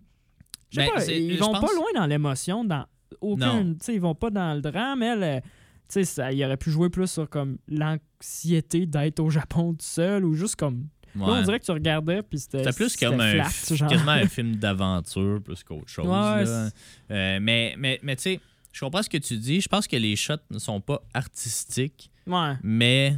[0.68, 2.84] je sais Ben, pas, ils vont pense- pas loin dans l'émotion, dans
[3.22, 3.72] aucun, Non.
[3.72, 5.42] tu sais, ils vont pas dans le drame, elle,
[5.90, 9.78] tu sais, ça- il aurait pu jouer plus sur comme l'anxiété d'être au Japon tout
[9.84, 13.20] seul, ou juste comme, là, on dirait que tu regardais, puis c'était C'était plus comme
[13.20, 16.06] un, flat, quasiment un film d'aventure plus qu'autre chose.
[16.06, 16.70] Ouais, là.
[17.10, 18.40] Euh, mais mais, mais tu sais,
[18.72, 19.60] je comprends ce que tu dis.
[19.60, 22.54] Je pense que les shots ne sont pas artistiques, Ouais.
[22.62, 23.16] mais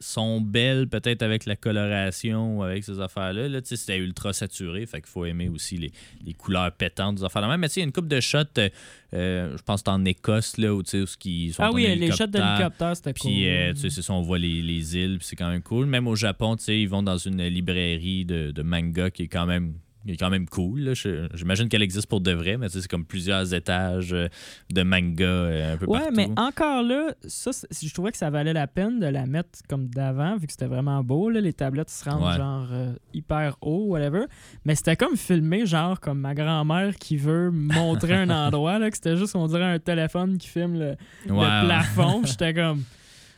[0.00, 3.48] sont belles peut-être avec la coloration ou avec ces affaires-là.
[3.48, 5.92] Là, c'était ultra saturé, fait qu'il faut aimer aussi les,
[6.24, 7.60] les couleurs pétantes des affaires même.
[7.60, 8.68] Mais tu sais, il y a une coupe de shots, euh,
[9.14, 10.82] euh, je pense que c'est en Écosse, là, où où
[11.24, 12.28] ils sont Ah oui, les shots hélicoptère.
[12.28, 13.30] d'hélicoptère, c'était cool.
[13.30, 15.62] Puis, euh, tu sais, c'est ça, on voit les, les îles, puis c'est quand même
[15.62, 15.86] cool.
[15.86, 19.28] Même au Japon, tu sais, ils vont dans une librairie de, de manga qui est
[19.28, 19.74] quand même
[20.06, 20.92] est quand même cool.
[21.34, 24.28] J'imagine qu'elle existe pour de vrai, mais c'est comme plusieurs étages euh,
[24.72, 26.14] de manga euh, un peu Ouais, partout.
[26.16, 29.88] mais encore là, ça, je trouvais que ça valait la peine de la mettre comme
[29.88, 31.28] d'avant, vu que c'était vraiment beau.
[31.30, 32.36] Là, les tablettes se rendent Ouais.
[32.36, 34.24] genre euh, hyper haut, whatever.
[34.64, 38.96] Mais c'était comme filmé, genre comme ma grand-mère qui veut montrer un endroit, là, que
[38.96, 40.94] c'était juste, on dirait, un téléphone qui filme le,
[41.26, 42.22] le Ouais, plafond.
[42.24, 42.82] J'étais comme.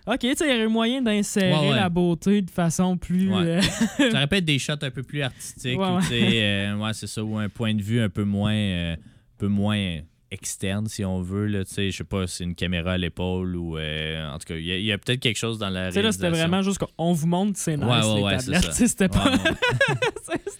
[0.06, 1.76] Ok, tu sais, il y aurait moyen d'insérer Ouais, ouais.
[1.76, 3.30] la beauté de façon plus.
[3.32, 3.42] Ouais.
[3.46, 3.60] euh,
[3.98, 7.22] Ça aurait pu être des shots un peu plus artistiques, ou, euh, ouais, c'est ça,
[7.22, 8.96] ou un point de vue un peu moins, euh, un
[9.38, 9.98] peu moins
[10.32, 11.46] externe, si on veut.
[11.46, 13.76] Là, tu sais, je sais pas, c'est une caméra à l'épaule ou.
[13.78, 16.10] euh, en tout cas, il y a, peut-être quelque chose dans la Tu sais, là,
[16.10, 18.38] c'était vraiment juste qu'on vous montre, c'est nice, Ouais, ouais,
[18.72, 19.30] c'est C'était pas.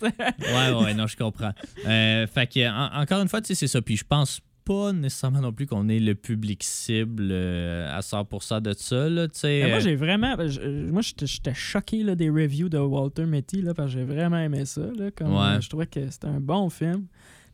[0.02, 0.94] Ouais, ouais.
[0.94, 1.52] non, je comprends.
[1.86, 3.80] Euh, fait que, en- encore une fois, tu sais, c'est ça.
[3.82, 8.60] Puis je pense pas nécessairement non plus qu'on est le public cible euh, à 100%
[8.62, 9.26] de ça, là.
[9.44, 10.36] Mais moi, euh, j'ai vraiment.
[10.46, 14.38] je- moi, j'étais choqué là, des reviews de Walter Mitty là, parce que j'ai vraiment
[14.38, 14.82] aimé ça.
[14.96, 15.60] Là, comme, Ouais.
[15.60, 17.06] je trouvais que c'était un bon film.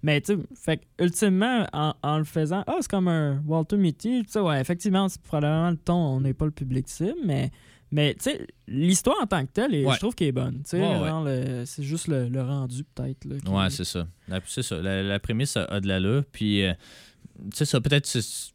[0.02, 3.76] Mais tu sais, fait que, ultimement, en, en le faisant, ah, c'est comme un Walter
[3.76, 4.22] Mitty.
[4.24, 7.50] Tu sais, ouais, effectivement, c'est probablement le ton, on n'est pas le public cible, mais.
[7.90, 9.94] Mais tu sais, l'histoire en tant que telle, Ouais.
[9.94, 10.62] je trouve qu'elle est bonne.
[10.62, 11.62] Tu sais, Ouais, ouais.
[11.64, 13.26] c'est juste le, le rendu, peut-être.
[13.50, 14.06] Ouais, c'est ça.
[14.28, 14.80] La, c'est ça.
[14.80, 16.22] La, la prémisse a, de l'allure.
[16.30, 16.74] Puis, euh,
[17.54, 17.80] c'est ça.
[17.80, 18.08] Peut-être,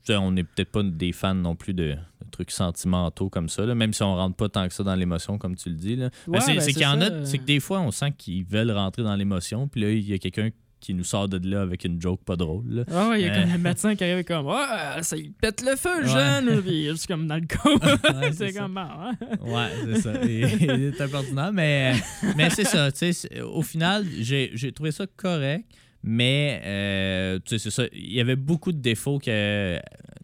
[0.10, 3.74] on n'est peut-être pas des fans non plus de, de trucs sentimentaux comme ça, là,
[3.76, 5.96] même si on rentre pas tant que ça dans l'émotion, comme tu le dis.
[5.96, 6.10] Là.
[6.28, 7.26] Ben, c'est, ben, c'est qu'il y en a, euh.
[7.26, 9.68] c'est que des fois, on sent qu'ils veulent rentrer dans l'émotion.
[9.68, 10.50] Puis là, il y a quelqu'un
[10.84, 12.86] qui nous sort de là avec une joke pas drôle.
[12.92, 13.42] Ah ouais, il y a Euh.
[13.42, 16.12] comme le médecin qui arrive comme Ouais, ça il pète le feu, le Ouais.
[16.14, 16.62] jeune!
[16.62, 17.70] Puis il est juste comme dans le coup.
[18.20, 19.12] Ouais, c'est comme bon, hein?
[19.42, 20.14] Ouais, c'est ça.
[20.24, 21.94] Il est impertinent, mais,
[22.38, 22.92] mais c'est ça.
[22.92, 25.66] tu sais, c'est- Au final, j'ai j'ai trouvé ça correct,
[26.04, 27.84] mais euh, tu sais, c'est ça.
[27.94, 29.80] Il y avait beaucoup de défauts que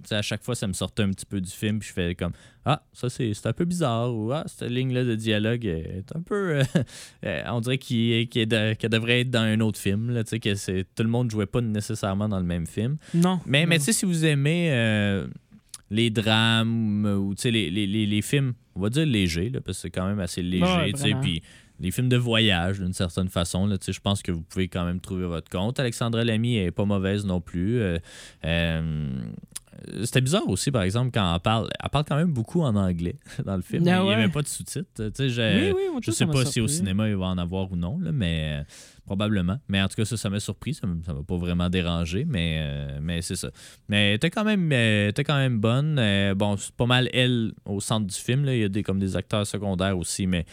[0.09, 2.15] sais, à chaque fois, ça me sortait un petit peu du film, puis je fais
[2.15, 2.33] comme
[2.65, 6.59] Ah, ça, c'est un peu bizarre, ou Ah, cette ligne-là de dialogue est un peu.
[6.59, 6.63] euh,
[7.25, 11.03] euh, on dirait qu'elle devrait être dans un autre film, là, tu sais, que tout
[11.03, 12.97] le monde jouait pas nécessairement dans le même film.
[13.13, 13.39] Non.
[13.45, 15.27] Mais, mais tu sais, si vous aimez euh,
[15.89, 19.61] les drames ou tu sais, les, les, les, les films, on va dire légers, là,
[19.61, 21.41] parce que c'est quand même assez léger, Ouais, tu sais, puis
[21.81, 24.99] les films de voyage d'une certaine façon, là, je pense que vous pouvez quand même
[24.99, 25.79] trouver votre compte.
[25.79, 27.79] Alexandra Lamy est pas mauvaise non plus.
[27.79, 27.97] Euh,
[28.43, 29.07] euh,
[30.03, 31.69] c'était bizarre aussi, par exemple, quand elle parle.
[31.82, 33.88] Elle parle quand même beaucoup en anglais dans le film.
[33.88, 34.89] Ah Il n'y avait pas de sous-titres.
[34.95, 37.71] Tu sais, je, Oui, oui, je sais pas si au cinéma il va en avoir
[37.71, 38.63] ou non, là, mais euh,
[39.10, 39.58] probablement.
[39.67, 40.75] Mais en tout cas, ça, ça m'a surpris.
[40.75, 43.49] Ça ne m'a pas vraiment dérangé, mais, euh, mais c'est ça.
[43.88, 45.97] Mais t'es quand même, euh, quand même bonne.
[45.97, 48.45] Euh, bon, c'est pas mal elle au centre du film.
[48.45, 48.53] Là.
[48.53, 50.45] Il y a des, comme des acteurs secondaires aussi, mais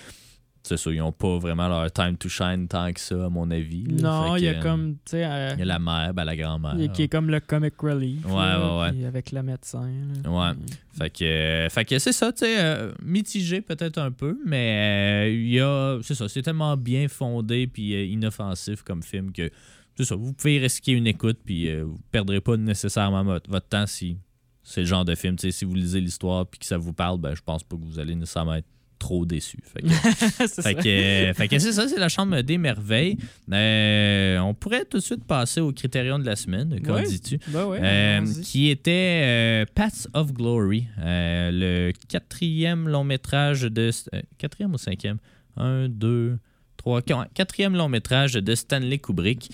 [0.69, 3.51] c'est ça, ils n'ont pas vraiment leur time to shine tant que ça, à mon
[3.51, 3.85] avis.
[3.85, 4.03] là.
[4.31, 6.25] Non, il y a euh, comme, tu sais, euh, Il y a la mère, ben,
[6.25, 6.75] la grand-mère.
[6.77, 8.25] il y a- qui est comme le comic relief.
[8.27, 9.89] Ouais, là, ouais, avec le médecin.
[10.25, 10.31] là.
[10.31, 10.55] Ouais.
[10.99, 15.33] Fait que, euh, fait que c'est ça, tu sais, euh, mitigé peut-être un peu, mais
[15.35, 19.51] il y a, c'est ça, c'est tellement bien fondé puis inoffensif comme film que,
[19.97, 23.87] c'est ça, vous pouvez risquer une écoute puis vous perdrez pas nécessairement votre, votre temps
[23.87, 24.17] si
[24.63, 26.93] c'est le genre de film, tu sais, si vous lisez l'histoire puis que ça vous
[26.93, 28.67] parle, ben, je pense pas que vous allez nécessairement être
[28.99, 29.59] trop déçu.
[29.63, 29.89] Fait que,
[30.47, 30.75] c'est fait ça.
[30.75, 33.17] que, fait que c'est ça, c'est la chambre des merveilles.
[33.53, 37.07] Euh, on pourrait tout de suite passer au critérium de la semaine, qu'en Ouais.
[37.07, 37.39] dis-tu?
[37.49, 43.91] Ben ouais, Euh, qui était euh, Paths of Glory, le quatrième long métrage de.
[44.39, 45.19] quatrième ou cinquième?
[45.57, 46.39] Un, deux,
[46.77, 49.51] trois, quatrième long métrage de Stanley Kubrick.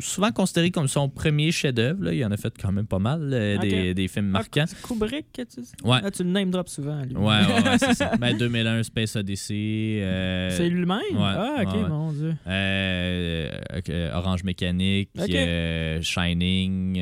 [0.00, 2.12] Souvent considéré comme son premier chef-d'œuvre.
[2.12, 4.64] Il en a fait quand même pas mal, euh, des, des films Ah, marquants.
[4.66, 5.42] c'est Kubrick, tu
[5.84, 5.98] Ouais.
[6.02, 7.14] Ah, tu le name drop souvent, lui.
[7.16, 8.12] Ouais, ouais, ouais, c'est ça.
[8.20, 10.00] Ben, 2001, Space Odyssey.
[10.02, 10.98] euh, C'est lui-même?
[11.12, 11.88] ouais, ah, ok, ouais, ouais.
[11.88, 12.34] mon Dieu.
[12.46, 13.50] euh,
[13.90, 15.30] euh, Orange Mécanique, Ok.
[15.30, 16.98] euh, Shining.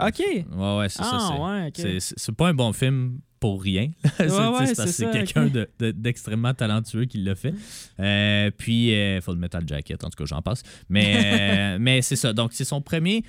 [0.00, 0.20] Ok.
[0.56, 1.10] Ouais, ouais, c'est ça.
[1.12, 1.30] Ah,
[1.72, 2.00] c'est- ouais, ok.
[2.00, 3.90] c'est- pas un bon film pour rien.
[4.18, 5.52] C'est- ouais, c'est parce que c'est c'est ça, quelqu'un ok.
[5.52, 7.52] de- de- d'extrêmement talentueux qui l'a fait.
[7.98, 10.62] Euh, puis, il faut le Metal Jacket, en tout cas, j'en passe.
[10.88, 11.16] Mais,
[11.74, 12.32] euh, mais c'est ça.
[12.32, 13.22] Donc, c'est son premier.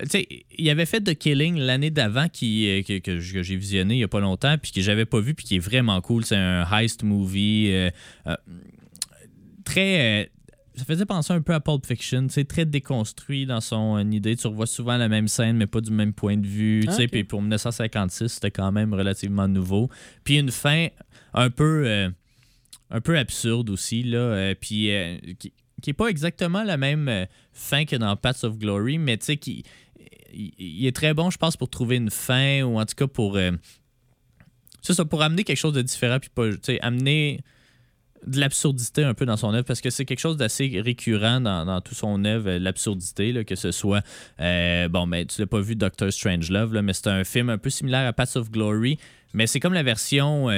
[0.00, 0.28] Tu sais,
[0.58, 4.04] il avait fait The Killing l'année d'avant qui, euh, que, que j'ai visionné il y
[4.04, 6.24] a pas longtemps, puis que j'avais pas vu, puis qui est vraiment cool.
[6.24, 7.68] C'est un heist movie.
[7.72, 7.90] euh,
[8.26, 8.36] euh,
[9.64, 10.22] très.
[10.22, 10.26] euh,
[10.74, 14.34] ça faisait penser un peu à Pulp Fiction, c'est très déconstruit dans son idée.
[14.36, 16.84] Tu revois souvent la même scène, mais pas du même point de vue.
[16.86, 17.04] tu sais.
[17.04, 17.10] Ok.
[17.10, 19.90] Puis pour 1956, c'était quand même relativement nouveau.
[20.24, 20.86] Puis une fin
[21.34, 22.10] un peu,
[22.90, 24.18] un peu absurde aussi, là.
[24.18, 25.52] euh, puis euh, qui,
[25.82, 29.26] qui est pas exactement la même euh, fin que dans Paths of Glory, mais tu
[29.26, 29.64] sais, qui
[30.32, 33.36] il, est très bon, je pense, pour trouver une fin ou en tout cas pour.
[33.36, 33.52] euh,
[34.80, 36.48] c'est ça, pour amener quelque chose de différent, puis pas,
[36.80, 37.40] amener
[38.26, 41.64] de l'absurdité un peu dans son œuvre, parce que c'est quelque chose d'assez récurrent dans,
[41.64, 44.02] dans tout son œuvre, euh, l'absurdité, que ce soit,
[44.40, 47.58] euh, bon, ben, tu l'as pas vu Doctor Strangelove, là, mais c'est un film un
[47.58, 48.98] peu similaire à Paths of Glory,
[49.34, 50.48] mais c'est comme la version,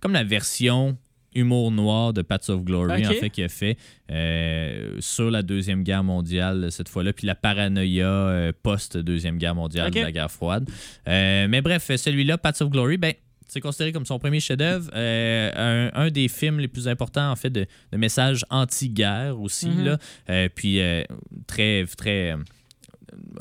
[0.00, 0.98] comme la version
[1.34, 3.76] humour noir de Paths of Glory, en fait, qu'il a fait
[4.10, 9.90] euh, sur la Deuxième Guerre mondiale, cette fois-là, puis la paranoïa euh, post-Deuxième Guerre mondiale,
[9.90, 10.68] de la guerre froide.
[11.08, 13.12] Euh, mais bref, celui-là, Paths of Glory, ben,
[13.46, 17.36] c'est considéré comme son premier chef-d'œuvre, euh, un, un des films les plus importants en
[17.36, 19.84] fait de, de message anti-guerre aussi Mhm.
[19.84, 19.98] là,
[20.30, 21.02] Euh, puis euh,
[21.46, 22.34] très très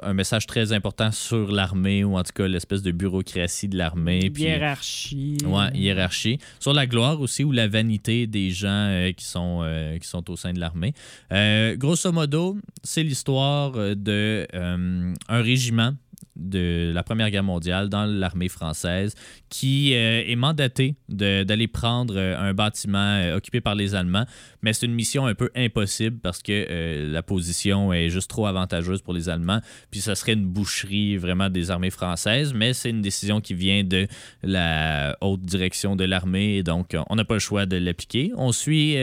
[0.02, 4.32] un message très important sur l'armée ou en tout cas l'espèce de bureaucratie de l'armée
[4.36, 5.38] Hiérarchie.
[5.46, 6.40] Ouais, hiérarchie.
[6.60, 10.30] Sur la gloire aussi ou la vanité des gens euh, qui, sont, euh, qui sont
[10.30, 10.94] au sein de l'armée.
[11.32, 15.94] Euh, grosso modo, c'est l'histoire de un régiment
[16.36, 19.16] de la Première Guerre mondiale dans l'armée française
[19.50, 24.26] qui euh, est mandaté d'aller prendre euh, un bâtiment euh, occupé par les Allemands.
[24.62, 29.02] Mais c'est une mission un peu impossible parce que la position est juste trop avantageuse
[29.02, 29.60] pour les Allemands.
[29.92, 33.84] Puis ça serait une boucherie vraiment des armées françaises, mais c'est une décision qui vient
[33.84, 34.08] de
[34.42, 38.32] la haute direction de l'armée donc on n'a pas le choix de l'appliquer.
[38.38, 38.96] On suit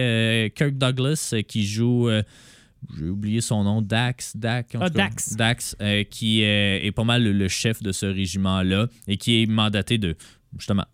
[0.55, 2.11] Kirk Douglas qui joue.
[2.99, 4.37] J'ai oublié son nom, Dax.
[4.37, 5.09] Dax, en Ah, tout cas.
[5.09, 5.37] Dax.
[5.37, 9.43] Dax, euh, qui euh, est pas mal le, le chef de ce régiment-là et qui
[9.43, 10.17] est mandaté de,
[10.57, 10.85] justement,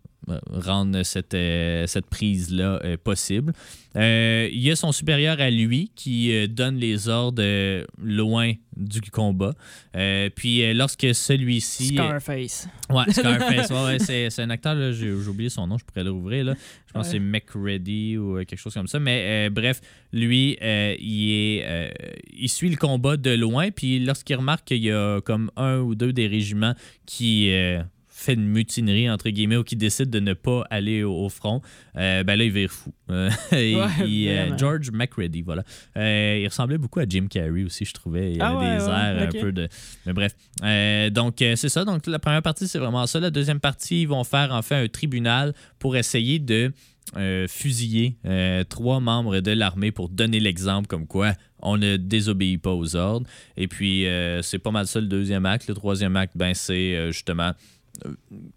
[0.51, 3.53] rendre cette, euh, cette prise-là euh, possible.
[3.95, 8.53] Euh, il y a son supérieur à lui qui euh, donne les ordres euh, loin
[8.75, 9.53] du combat.
[9.95, 11.95] Euh, puis euh, lorsque celui-ci...
[11.95, 12.67] Scarface.
[12.89, 13.71] Ouais, Scarface.
[13.71, 16.11] ouais, ouais, c'est, c'est un acteur, là, j'ai, j'ai oublié son nom, je pourrais le
[16.11, 16.45] rouvrir.
[16.45, 16.53] Là.
[16.85, 18.99] Je pense que c'est McReady ou euh, quelque chose comme ça.
[18.99, 19.81] Mais euh, bref,
[20.13, 21.89] lui, euh, il, est, euh,
[22.37, 23.71] il suit le combat de loin.
[23.71, 27.81] Puis lorsqu'il remarque qu'il y a comme un ou deux des régiments qui euh,
[28.27, 31.61] fait une mutinerie, entre guillemets, ou qui décide de ne pas aller au, au front,
[31.95, 32.93] euh, ben là, il vire fou.
[33.09, 34.57] Euh, Ouais, il, euh, vraiment.
[34.57, 35.63] George McReady, voilà.
[35.97, 38.33] Euh, il ressemblait beaucoup à Jim Carrey aussi, je trouvais.
[38.33, 39.67] Il Ah avait ouais, des ouais, airs un peu de...
[40.05, 40.35] Mais bref.
[40.63, 41.85] Euh, donc, euh, c'est ça.
[41.85, 43.19] Donc, la première partie, c'est vraiment ça.
[43.19, 46.71] La deuxième partie, ils vont faire en fait un tribunal pour essayer de
[47.15, 52.61] euh, fusiller euh, trois membres de l'armée pour donner l'exemple comme quoi on ne désobéit
[52.61, 53.25] pas aux ordres.
[53.55, 55.67] Et puis, euh, c'est pas mal ça le deuxième acte.
[55.67, 57.51] Le troisième acte, ben, c'est euh, justement euh,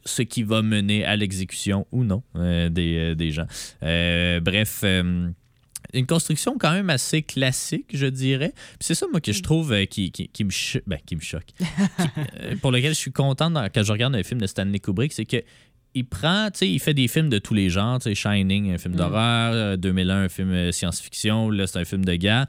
[0.05, 3.47] ce qui va mener à l'exécution ou non euh, des, euh, des gens.
[3.83, 4.85] Euh, bref.
[5.93, 8.53] une construction quand même assez classique, je dirais.
[8.79, 10.51] C'est ça, moi, que je trouve euh, qui, qui, qui me,
[10.87, 11.49] ben, qui me choque.
[12.43, 15.13] Euh, pour lequel je suis content dans- quand je regarde un film de Stanley Kubrick,
[15.13, 15.43] c'est que
[15.95, 18.71] il prend, tu sais, il fait des films de tous les genres, tu sais, Shining,
[18.73, 18.97] un film Mm.
[18.97, 22.47] d'horreur, euh, 2001, un film science-fiction, là, c'est un film de guerre.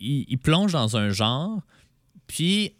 [0.00, 1.62] Il, il plonge dans un genre,
[2.26, 2.72] puis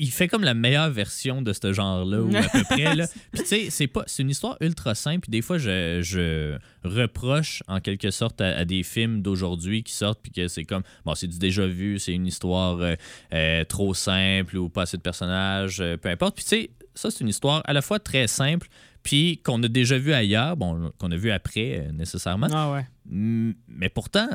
[0.00, 2.94] il fait comme la meilleure version de ce genre-là, ou à peu près.
[2.96, 3.06] Là.
[3.32, 5.20] Puis tu sais, c'est pas, c'est une histoire ultra simple.
[5.20, 9.92] Puis des fois, je, je reproche en quelque sorte à, à des films d'aujourd'hui qui
[9.92, 12.94] sortent, puis que c'est comme, bon, c'est du déjà vu, c'est une histoire euh,
[13.34, 16.34] euh, trop simple ou pas assez de personnages, euh, peu importe.
[16.34, 18.68] Puis tu sais, ça, c'est une histoire à la fois très simple,
[19.02, 22.48] puis qu'on a déjà vu ailleurs, bon, qu'on a vu après euh, nécessairement.
[22.52, 22.86] Ah ouais.
[23.06, 24.28] Mais pourtant,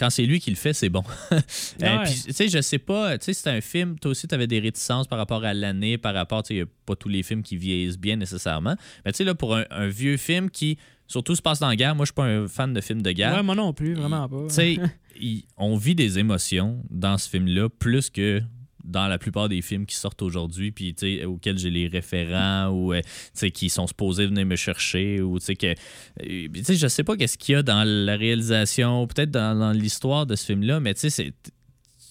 [0.00, 1.04] quand c'est lui qui le fait, c'est bon.
[1.82, 2.04] Euh.
[2.04, 4.46] Puis, tu sais, je sais pas, tu sais, c'est un film, toi aussi, tu avais
[4.46, 7.08] des réticences par rapport à l'année, par rapport, tu sais, il y a pas tous
[7.08, 8.76] les films qui vieillissent bien nécessairement.
[9.04, 11.76] Mais tu sais, là, pour un, un vieux film qui, surtout, se passe dans la
[11.76, 13.34] guerre, moi, je suis pas un fan de films de guerre.
[13.34, 14.46] Ouais, moi non plus, vraiment pas.
[14.48, 14.78] Tu sais,
[15.56, 18.42] on vit des émotions dans ce film-là plus que
[18.84, 22.68] dans la plupart des films qui sortent aujourd'hui, puis tu sais, auxquels j'ai les référents
[22.68, 26.48] ou euh, tu sais, qui sont supposés venir me chercher ou tu sais que euh,
[26.52, 29.72] tu sais, je sais pas qu'est-ce qu'il y a dans la réalisation, peut-être dans, dans
[29.72, 31.32] l'histoire de ce film-là, mais tu c'est-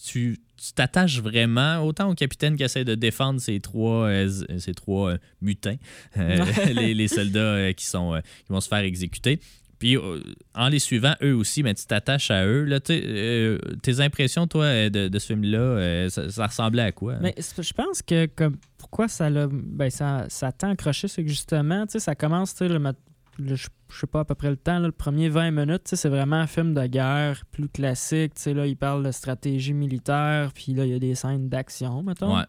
[0.05, 4.73] tu tu t'attaches vraiment autant au capitaine qui essaie de défendre ces trois, euh, ces
[4.73, 5.77] trois euh, mutins,
[6.17, 6.43] euh,
[6.75, 9.39] les, les soldats qui, sont, qui vont se faire exécuter.
[9.79, 10.19] Puis euh,
[10.55, 12.65] en les suivant, eux aussi, mais tu t'attaches à eux.
[12.65, 16.91] Là, euh, tes impressions, toi, euh, de, de ce film-là, euh, ça, ça ressemblait à
[16.91, 17.13] quoi?
[17.13, 17.19] hein?
[17.21, 21.29] Mais je pense que comme pourquoi ça l'a ben ça, ça t'a accroché, c'est que
[21.29, 24.49] justement, tu sais, ça commence, tu sais, le, le- je sais pas à peu près
[24.49, 27.43] le temps, là, le premier 20 minutes, tu sais, c'est vraiment un film de guerre
[27.51, 30.99] plus classique, tu sais, là, il parle de stratégie militaire, puis là, il y a
[30.99, 32.35] des scènes d'action, mettons.
[32.35, 32.43] Ouais.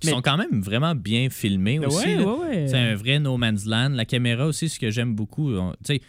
[0.00, 2.16] Qui Mais- sont quand même vraiment bien filmés aussi.
[2.16, 2.66] ouais, ouais.
[2.68, 3.90] C'est un vrai No Man's Land.
[3.90, 5.52] La caméra aussi, ce que j'aime beaucoup.
[5.54, 6.00] on- Tu sais,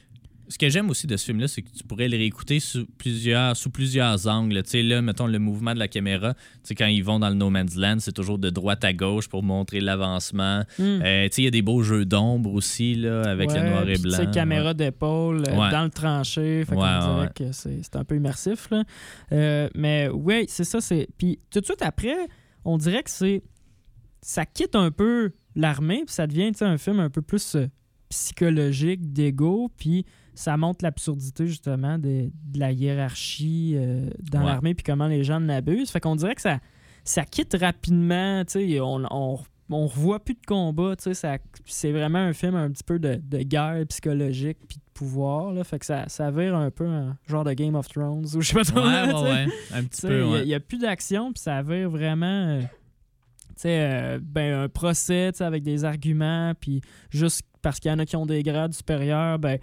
[0.48, 3.56] ce que j'aime aussi de ce film-là, c'est que tu pourrais le réécouter sous plusieurs,
[3.58, 4.62] sous plusieurs angles.
[4.64, 6.34] Tu sais, là, mettons le mouvement de la caméra.
[6.34, 8.94] Tu sais, quand ils vont dans le No Man's Land, c'est toujours de droite à
[8.94, 10.64] gauche pour montrer l'avancement.
[10.78, 11.02] Hmm.
[11.04, 13.90] Euh, tu sais, il y a des beaux jeux d'ombre aussi, là, avec le noir
[13.90, 14.18] et blanc.
[14.18, 15.72] sais, caméra d'épaule euh, Ouais.
[15.72, 16.64] dans le tranché.
[16.66, 18.70] Fait qu'on que c'est un peu immersif.
[18.70, 18.84] Là.
[19.32, 20.82] Euh, mais oui, c'est ça.
[20.82, 22.16] c'est Puis tout de suite après,
[22.64, 23.44] on dirait que c'est.
[24.22, 27.58] Ça quitte un peu l'armée, puis ça devient tu sais, un film un peu plus
[28.10, 30.06] psychologique, d'ego, puis
[30.36, 34.46] ça montre l'absurdité justement de, de la hiérarchie euh, dans Ouais.
[34.46, 35.90] l'armée, puis comment les gens en abusent.
[35.90, 36.60] Fait qu'on dirait que ça,
[37.04, 39.40] ça quitte rapidement, tu sais, on, on,
[39.72, 43.00] on revoit plus de combat, tu sais, ça- c'est vraiment un film un petit peu
[43.00, 46.86] de, de guerre psychologique puis de pouvoir, là, fait que ça, ça vire un peu
[46.86, 48.80] un genre de Game of Thrones ou je sais pas trop.
[48.82, 49.48] Ouais, là, ouais.
[49.74, 52.26] Un petit peu, Il n'y a, plus d'action, puis ça vire vraiment.
[52.26, 52.62] euh,
[53.66, 58.16] euh, ben, un procès avec des arguments, puis juste parce qu'il y en a qui
[58.16, 59.58] ont des grades supérieurs, ben.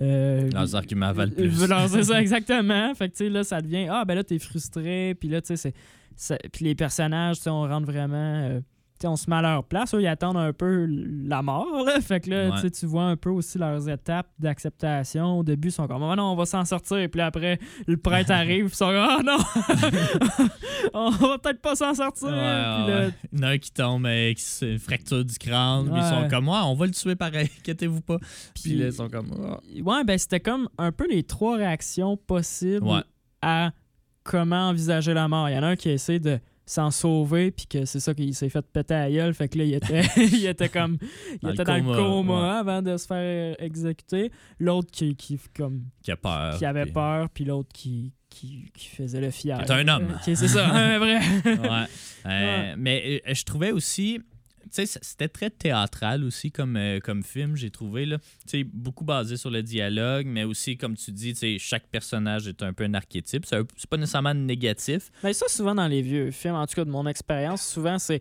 [0.00, 1.68] Euh, Leurs arguments valent euh, plus.
[1.68, 2.94] non, c'est ça, exactement.
[2.94, 3.86] Fait que, tu sais, là, ça devient.
[3.90, 5.14] Ah, ben là, t'es frustré.
[5.18, 5.72] Puis là, tu sais,
[6.16, 6.38] c'est-.
[6.52, 8.16] Puis les personnages, tu sais, on rentre vraiment.
[8.16, 8.60] euh,
[9.06, 9.94] on se met à leur place.
[9.94, 12.00] Eux, ils attendent un peu la mort, là.
[12.00, 12.70] Fait que là, Ouais.
[12.70, 15.38] tu vois un peu aussi leurs étapes d'acceptation.
[15.38, 17.08] Au début, ils sont comme, oh non, on va s'en sortir.
[17.10, 18.66] Puis après, le prêtre arrive.
[18.66, 19.38] Ils sont comme, oh non,
[20.94, 22.28] on va peut-être pas s'en sortir.
[22.28, 23.10] Ouais, Puis ouais, là, ouais.
[23.32, 25.86] Il y en a un qui tombe avec une fracture du crâne.
[25.90, 26.28] puis Ils sont Ouais.
[26.28, 28.18] comme moi, on va le tuer pareil, inquiétez-vous pas.
[28.54, 29.30] Puis, là, ils sont comme.
[29.44, 29.58] Ah.
[29.82, 33.02] Ouais, ben c'était comme un peu les trois réactions possibles Ouais.
[33.42, 33.70] à
[34.22, 35.48] comment envisager la mort.
[35.48, 36.38] Il y en a un qui essaie de
[36.70, 39.34] s'en sauver, puis que c'est ça qu'il s'est fait péter à la gueule.
[39.34, 40.98] Fait que là, il était, il était comme.
[41.32, 42.58] Il Dans le était dans le coma, coma ouais.
[42.58, 44.30] avant de se faire exécuter.
[44.58, 46.56] L'autre qui, qui, comme, Qui a peur.
[46.58, 49.58] qui avait puis- peur, puis l'autre qui, qui, qui faisait le fier.
[49.58, 50.10] Qui est un homme.
[50.12, 51.18] Euh, c'est ça, un vrai.
[51.44, 51.86] Ouais.
[52.26, 54.20] Euh, Mais euh, je trouvais aussi.
[54.70, 58.06] C'était très théâtral aussi comme, euh, comme film, j'ai trouvé.
[58.06, 58.18] Là.
[58.72, 62.84] Beaucoup basé sur le dialogue, mais aussi, comme tu dis, chaque personnage est un peu
[62.84, 63.44] un archétype.
[63.46, 65.10] C'est pas nécessairement négatif.
[65.24, 68.20] Mais ça, souvent dans les vieux films, en tout cas de mon expérience, souvent c'est.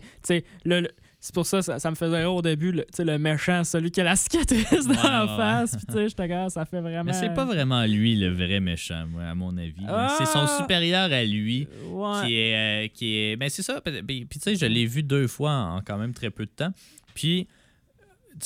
[0.65, 0.88] Le-
[1.21, 3.99] c'est pour ça, ça, ça me faisait rire au début, le, le méchant, celui qui
[3.99, 5.75] a la cicatrice dans Ouais, la ouais, face.
[5.75, 7.03] Puis, tu sais, j'étais comme, ça fait vraiment.
[7.03, 9.73] Mais c'est pas vraiment lui le vrai méchant, moi, à mon avis.
[9.88, 10.15] Ah!
[10.17, 11.67] C'est son supérieur à lui.
[11.89, 12.25] Ouais.
[12.25, 15.27] qui est, euh, qui est ben c'est ça puis, tu sais je l'ai vu deux
[15.27, 16.71] fois en quand même très peu de temps
[17.13, 17.47] puis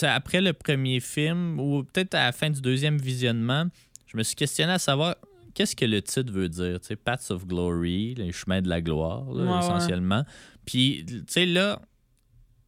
[0.01, 3.65] après le premier film ou peut-être à la fin du deuxième visionnement
[4.07, 5.15] je me suis questionné à savoir
[5.53, 8.81] qu'est-ce que le titre veut dire tu sais Paths of Glory les chemins de la
[8.81, 10.23] gloire là, essentiellement
[10.65, 11.79] puis tu sais là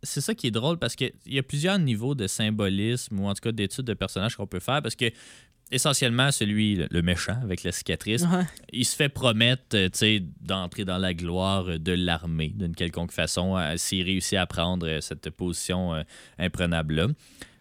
[0.05, 3.33] c'est ça qui est drôle parce qu'il y a plusieurs niveaux de symbolisme ou en
[3.33, 5.11] tout cas d'études de personnages qu'on peut faire parce que
[5.71, 8.43] essentiellement celui le- méchant avec la cicatrice Ouais.
[8.71, 13.11] il se fait promettre euh, tu sais, d'entrer dans la gloire de l'armée d'une quelconque
[13.11, 16.03] façon euh, s'il réussit à prendre euh, cette position euh,
[16.37, 17.07] imprenable-là.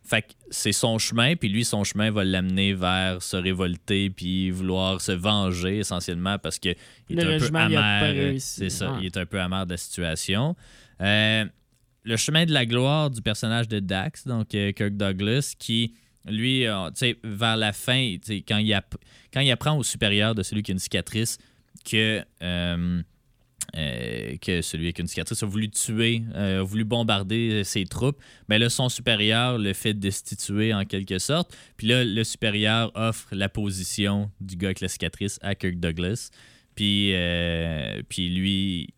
[0.07, 4.50] Fait que c'est son chemin, puis lui, son chemin va l'amener vers se révolter, puis
[4.50, 6.74] vouloir se venger essentiellement parce que
[7.09, 8.35] il est Le un peu amer.
[8.38, 8.98] C'est ça, Ouais.
[9.00, 10.54] il est un peu amer de la situation.
[11.00, 11.46] Euh,
[12.04, 15.94] le chemin de la gloire du personnage de Dax, donc euh, Kirk Douglas, qui,
[16.26, 16.90] lui, euh,
[17.24, 18.78] vers la fin, quand il,
[19.32, 21.38] quand il apprend au supérieur de celui qui a une cicatrice
[21.84, 23.02] que, euh,
[23.76, 28.58] euh, que celui une cicatrice a voulu tuer, euh, a voulu bombarder ses troupes, mais
[28.58, 31.56] là, son supérieur le fait destituer en quelque sorte.
[31.76, 36.30] Puis là, le supérieur offre la position du gars avec la cicatrice à Kirk Douglas.
[36.74, 38.94] Puis, euh, puis lui,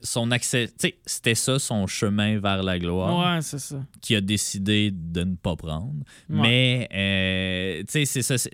[0.00, 0.70] son accès,
[1.06, 3.84] c'était ça son chemin vers la gloire Ouais, c'est ça.
[4.00, 5.94] qui a décidé de ne pas prendre.
[6.28, 6.40] Ouais.
[6.40, 8.48] Mais, euh, tu sais, c'est ça,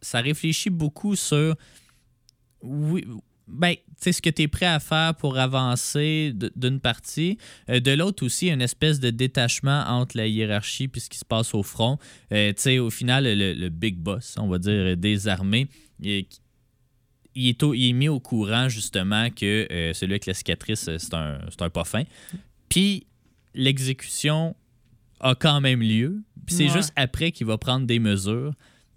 [0.00, 1.54] ça réfléchit beaucoup sur
[2.62, 3.04] oui.
[3.46, 7.36] Ben, tu ce que tu es prêt à faire pour avancer d'une partie.
[7.68, 11.26] Euh, de l'autre aussi, une espèce de détachement entre la hiérarchie et ce qui se
[11.26, 11.98] passe au front.
[12.32, 15.68] Euh, tu sais, au final, le, le big boss, on va dire, des armées,
[17.34, 20.86] il est au- il est mis au courant, justement, que euh, celui avec la cicatrice,
[20.88, 22.04] euh, c'est un, un pas fin.
[22.68, 23.06] Puis,
[23.54, 24.54] l'exécution
[25.20, 26.22] a quand même lieu.
[26.46, 26.70] Puis c'est Ouais.
[26.72, 28.52] juste après qu'il va prendre des mesures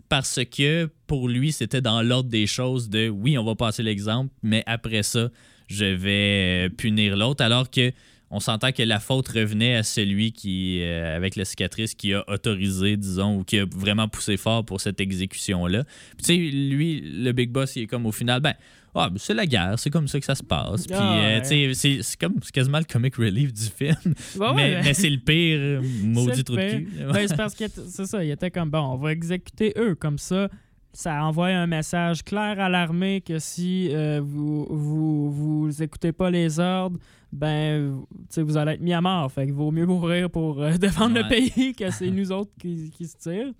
[0.09, 4.33] parce que pour lui, c'était dans l'ordre des choses de oui, on va passer l'exemple,
[4.43, 5.29] mais après ça,
[5.67, 7.43] je vais euh, punir l'autre.
[7.43, 7.91] Alors que
[8.29, 12.23] on s'entend que la faute revenait à celui qui, euh, avec la cicatrice, qui a
[12.29, 15.83] autorisé, disons, ou qui a vraiment poussé fort pour cette exécution-là.
[16.17, 18.53] Puis tu sais, lui, le Big Boss, il est comme au final, ben,
[18.99, 20.87] ah, ben, c'est la guerre, c'est comme ça que ça se passe.
[20.87, 21.41] Puis, Ah, euh, ouais.
[21.43, 23.95] tu sais, c'est- comme, c'est quasiment le comic relief du film.
[24.39, 24.81] Ouais, mais ouais.
[24.83, 26.87] mais c'est le pire maudit C'est trou de le cul.
[27.13, 30.17] Ben, c'est parce que c'est ça, il était comme bon, on va exécuter eux comme
[30.17, 30.49] ça.
[30.93, 36.31] Ça envoie un message clair à l'armée que si euh, vous, vous vous écoutez pas
[36.31, 36.97] les ordres,
[37.31, 38.03] ben
[38.35, 39.31] vous- allez être mis à mort.
[39.31, 42.89] Fait qu'il vaut mieux mourir pour euh, défendre le pays que c'est nous autres qui,
[42.89, 43.53] qui se tirent.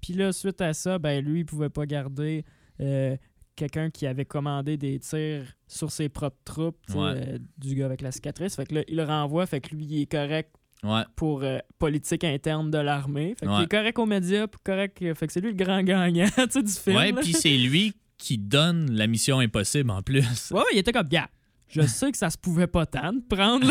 [0.00, 2.44] Puis là, suite à ça, ben lui, il pouvait pas garder
[2.80, 3.16] euh,
[3.56, 7.38] quelqu'un qui avait commandé des tirs sur ses propres troupes, Ouais.
[7.58, 8.54] du gars avec la cicatrice.
[8.54, 10.50] Fait que là, il le renvoie, fait que lui, il est correct
[10.82, 11.02] Ouais.
[11.14, 13.34] pour euh, politique interne de l'armée.
[13.38, 13.64] Fait Ouais.
[13.64, 14.98] est correct aux médias, correct.
[15.02, 16.96] euh, Fait que c'est lui le grand gagnant du film.
[16.96, 20.50] Ouais, puis c'est lui qui donne la mission impossible en plus.
[20.50, 21.28] Ouais, il était comme, gars,
[21.68, 23.66] je sais que ça se pouvait pas tant de prendre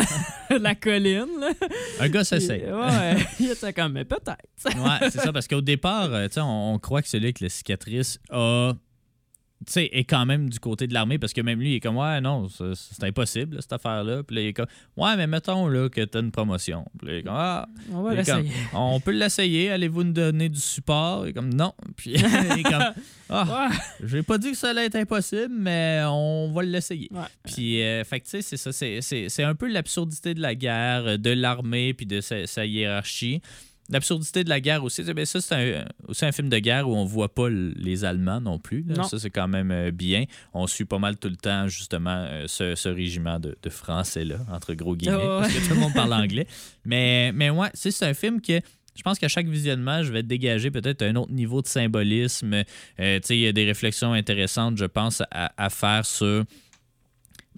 [0.49, 1.25] la, la colline.
[1.39, 1.49] Là.
[1.99, 2.63] Un gars s'essaye.
[2.71, 4.37] Ouais, il était comme, mais peut-être.
[4.77, 8.19] Ouais, c'est ça, parce qu'au départ, euh, on, on croit que celui avec la cicatrice
[8.29, 8.73] a.
[9.67, 11.97] sais, est quand même du côté de l'armée parce que même lui, il est comme,
[11.97, 14.23] ouais, non, c'est impossible, là, cette affaire-là.
[14.23, 16.85] Puis là, il est comme, ouais, mais mettons là, que t'as une promotion.
[16.97, 18.49] Puis là, il est comme, ah, On va l'essayer.
[18.73, 21.25] on peut l'essayer, allez-vous nous donner du support?
[21.27, 21.73] Il est comme, non.
[21.97, 22.93] Puis il est comme,
[23.29, 23.75] ah, Ouais.
[24.05, 27.09] j'ai pas dit que ça allait être impossible, mais on va l'essayer.
[27.11, 27.21] Ouais.
[27.43, 28.71] Puis, euh, fait que, tu sais, c'est ça.
[28.71, 33.41] c'est- un peu l'absurdité de la guerre, euh, de l'armée, puis de sa, sa hiérarchie.
[33.91, 35.03] L'absurdité de la guerre aussi.
[35.03, 38.39] ben, ça, c'est un- aussi un film de guerre où on voit pas les Allemands
[38.39, 38.83] non plus.
[38.87, 39.03] Non.
[39.03, 40.25] Ça, c'est quand même euh, bien.
[40.53, 44.37] On suit pas mal tout le temps, justement, euh, ce, ce régiment de, de Français-là,
[44.51, 45.23] entre gros guillemets, ouais.
[45.41, 46.45] parce que tout le monde parle anglais.
[46.85, 48.59] Mais, mais ouais, c'est un film que.
[48.95, 52.63] Je pense qu'à chaque visionnement, je vais dégager peut-être un autre niveau de symbolisme.
[52.99, 56.43] Euh, il y a des réflexions intéressantes, je pense, à, à faire sur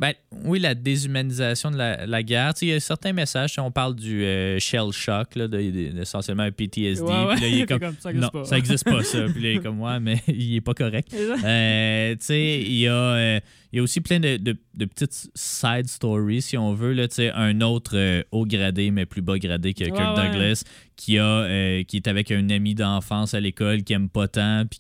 [0.02, 0.14] ben,
[0.46, 2.54] oui, la déshumanisation de la, la guerre.
[2.64, 3.54] Il y a certains messages.
[3.60, 7.04] On parle du euh, shell shock, là, de, de- essentiellement un PTSD.
[7.04, 7.36] Ouais, ouais.
[7.36, 8.46] Puis là, il est T'es comme, comme, ça existe non, pas.
[8.46, 9.26] ça n'existe pas, ça.
[9.32, 11.14] Puis là, il est comme, ouais, mais il est pas correct.
[11.14, 13.40] Euh, il y, a, euh,
[13.72, 16.94] il y a aussi plein de, de- de petites side stories, si on veut.
[16.94, 20.16] Là, un autre haut gradé, mais plus bas gradé que Kirk ouais.
[20.32, 20.64] Douglas,
[20.96, 24.64] qui, a, euh, qui est avec un ami d'enfance à l'école qui aime pas tant,
[24.66, 24.80] puis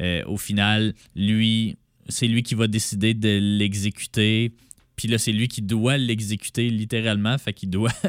[0.00, 1.76] que, au final, lui,
[2.08, 4.52] c'est lui qui va décider de l'exécuter.
[4.96, 7.36] Puis là, c'est lui qui doit l'exécuter littéralement.
[7.38, 7.92] Fait qu'il doit.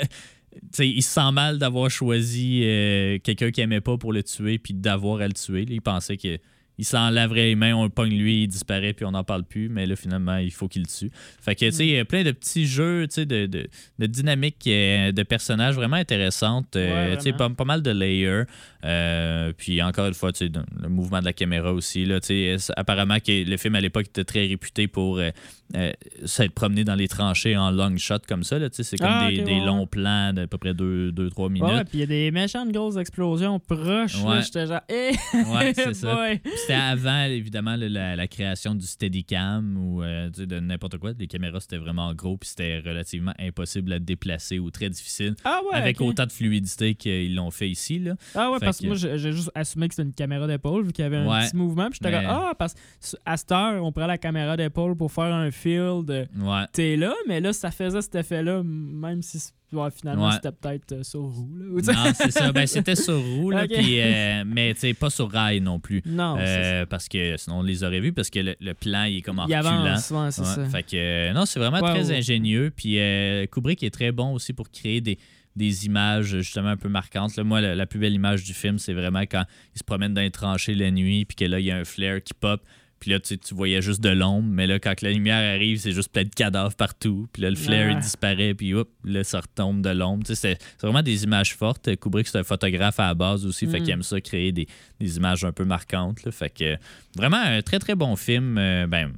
[0.52, 4.24] Tu sais, il se sent mal d'avoir choisi euh, quelqu'un qu'il aimait pas pour le
[4.24, 5.64] tuer, puis d'avoir à le tuer.
[5.70, 6.40] Il pensait que
[6.80, 9.44] il s'en laverait les mains, on le pogne lui, il disparaît, puis on n'en parle
[9.44, 9.68] plus.
[9.70, 11.12] Mais là, finalement, il faut qu'il le tue.
[11.42, 13.68] Fait que, tu sais, il y a plein de petits jeux, tu sais, de, de,
[14.00, 16.76] de dynamiques euh, de personnages vraiment intéressantes.
[16.78, 18.44] euh, Ouais, tu sais, pas, pas mal de layers.
[18.86, 20.52] Euh, puis encore une fois, tu sais,
[20.82, 22.06] le mouvement de la caméra aussi.
[22.06, 25.32] Là, tu sais, c'est- apparemment, que le film à l'époque était très réputé pour euh,
[25.76, 25.92] euh,
[26.26, 28.58] s'être promené dans les tranchées en long shot comme ça.
[28.72, 29.66] C'est comme Ah, des, ok, des ouais, ouais.
[29.66, 31.64] longs plans d'à peu près 2-3 minutes.
[31.70, 34.22] Ouais, ouais, puis il y a des méchantes grosses explosions proches.
[34.24, 34.42] Ouais.
[34.42, 36.18] J'étais genre, eh, Ouais, c'est ça.
[36.58, 41.12] C'était avant, évidemment, la, la création du Steadicam ou euh, de n'importe quoi.
[41.18, 45.36] Les caméras, c'était vraiment gros, puis c'était relativement impossible à déplacer ou très difficile.
[45.44, 45.78] Ah ouais.
[45.78, 48.00] avec autant de fluidité qu'ils l'ont fait ici.
[48.00, 48.16] Là.
[48.36, 50.92] Ah ouais, Fait parce que- moi, j'ai juste assumé que c'était une caméra d'épaule, vu
[50.94, 51.90] qu'il y avait un petit mouvement.
[51.90, 55.26] Puis j'étais Mais- ah, parce qu'à cette heure, on prend la caméra d'épaule pour faire
[55.34, 56.66] un feel de Ouais.
[56.74, 59.38] t'es là, mais là, ça faisait cet effet-là, même si
[59.72, 60.34] ouais, finalement, Ouais.
[60.34, 61.50] c'était peut-être euh, sur roue.
[61.58, 61.82] Là, ou.
[61.82, 62.52] Non, c'est ça.
[62.54, 63.72] Ben, c'était sur roue, là, Ok.
[63.74, 66.02] puis, euh, mais pas sur rail non plus.
[66.06, 69.18] Non, Euh, parce que sinon, on les aurait vus parce que le, le plan, il
[69.18, 69.48] est comme en.
[69.48, 70.66] Il avance, ouais, c'est ça.
[70.66, 72.72] Fait que, euh, non, c'est vraiment très ingénieux.
[72.76, 75.20] Puis euh, Kubrick est très bon aussi pour créer des,
[75.56, 77.36] des images justement un peu marquantes.
[77.36, 79.44] Là, moi, la, la plus belle image du film, c'est vraiment quand
[79.76, 81.86] il se promène dans les tranchées la nuit, puis que là, il y a un
[81.86, 82.62] flare qui pop.
[83.00, 85.92] Puis là, tu, tu voyais juste de l'ombre, mais là, quand la lumière arrive, c'est
[85.94, 87.28] juste plein de cadavres partout.
[87.32, 87.94] Puis là, le flare, Ouais.
[87.94, 90.24] il disparaît, puis hop, là, ça retombe de l'ombre.
[90.26, 91.96] Tu sais, C'est c'est vraiment des images fortes.
[91.98, 93.84] Kubrick, c'est un photographe à la base aussi, fait Mm.
[93.84, 94.68] qu'il aime ça, créer des,
[95.00, 96.24] des images un peu marquantes.
[96.24, 96.32] là.
[96.32, 96.78] Fait que
[97.16, 98.58] vraiment, un très, très bon film.
[98.58, 99.14] Euh, ben,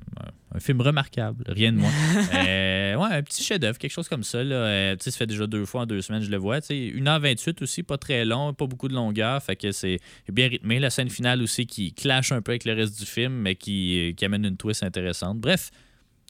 [0.53, 1.91] un film remarquable, rien de moins.
[2.33, 4.43] Euh, ouais, un petit chef-d'œuvre, quelque chose comme ça.
[4.43, 4.55] Là.
[4.55, 6.59] Euh, ça fait déjà deux fois en deux semaines, je le vois.
[6.61, 9.99] Tu sais, 1h28 aussi, pas très long, pas beaucoup de longueur, fait que c'est
[10.31, 10.79] bien rythmé.
[10.79, 14.13] La scène finale aussi qui clash un peu avec le reste du film, mais qui,
[14.17, 15.39] qui amène une twist intéressante.
[15.39, 15.71] Bref,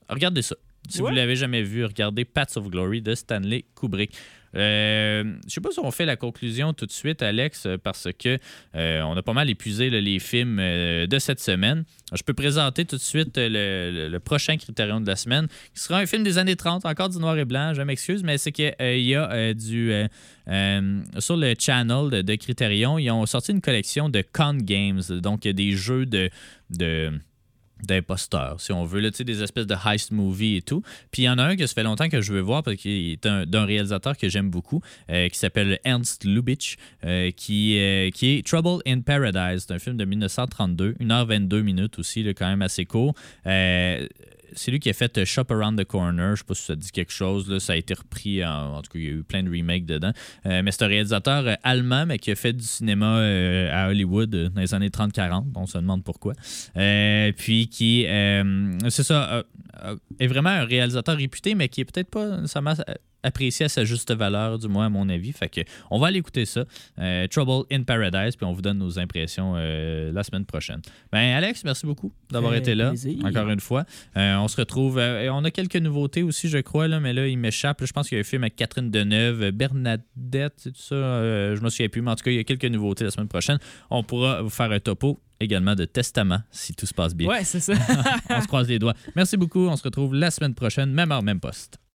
[0.10, 0.56] regardez ça.
[0.90, 1.10] Si Ouais.
[1.10, 4.12] vous l'avez jamais vu, regardez Paths of Glory de Stanley Kubrick.
[4.56, 8.38] Euh, je sais pas si on fait la conclusion tout de suite, Alex, parce que
[8.76, 11.84] euh, on a pas mal épuisé les films euh, de cette semaine.
[12.14, 16.00] Je peux présenter tout de suite euh, le, prochain critérium de la semaine, qui sera
[16.00, 18.74] un film des années 30, encore du noir et blanc, je m'excuse, mais c'est qu'il
[18.80, 19.94] y a du...
[21.20, 25.42] sur le channel de, de Criterion, ils ont sorti une collection de con games, donc
[25.42, 26.30] des jeux de...
[26.70, 27.12] de
[27.84, 30.82] d'imposteurs, si on veut, là, des espèces de heist movie et tout.
[31.12, 32.78] Puis il y en a un que ça fait longtemps que je veux voir parce
[32.78, 36.76] qu'il est un- d'un réalisateur que j'aime beaucoup, euh, qui s'appelle Ernst Lubitsch,
[37.06, 39.66] euh, qui, euh, qui est Trouble in Paradise.
[39.68, 43.14] C'est un film de 1932, 1h22 minutes aussi, là, quand même assez court.
[44.52, 46.36] Euh, c'est lui qui a fait euh, Shop Around the Corner.
[46.36, 47.58] Je sais pas si ça dit quelque chose.
[47.60, 48.46] Ça a été repris.
[48.46, 50.12] En, en tout cas, il y a eu plein de remakes dedans.
[50.46, 53.90] Euh, mais c'est un réalisateur euh, allemand, mais qui a fait du cinéma euh, à
[53.90, 55.46] Hollywood euh, dans les années 30-40.
[55.56, 56.34] On se demande pourquoi.
[56.78, 59.44] Euh, puis qui, euh, c'est ça, euh,
[59.84, 62.46] euh, est vraiment un réalisateur réputé, mais qui est peut-être pas
[63.24, 65.32] apprécié à sa juste valeur, du moins à mon avis.
[65.32, 66.66] Fait que on va aller écouter ça.
[67.00, 70.82] Euh, Trouble in Paradise, puis on vous donne nos impressions euh, la semaine prochaine.
[71.12, 72.90] Ben Alex, merci beaucoup d'avoir été là.
[72.90, 73.24] plaisir.
[73.26, 73.86] Encore une fois.
[74.18, 74.98] Euh, on se retrouve.
[74.98, 77.84] on a quelques nouveautés aussi, je crois, là, mais là, il m'échappe.
[77.86, 80.96] Je pense qu'il y a un film avec Catherine Deneuve, Bernadette, c'est tout ça.
[80.96, 83.28] je me souviens plus, mais en tout cas, il y a quelques nouveautés la semaine
[83.28, 83.58] prochaine.
[83.90, 87.28] On pourra vous faire un topo également de Testament, si tout se passe bien.
[87.28, 87.74] Ouais, c'est ça.
[88.30, 88.94] On se croise les doigts.
[89.16, 89.68] Merci beaucoup.
[89.68, 91.82] On se retrouve la semaine prochaine, même heure, même poste.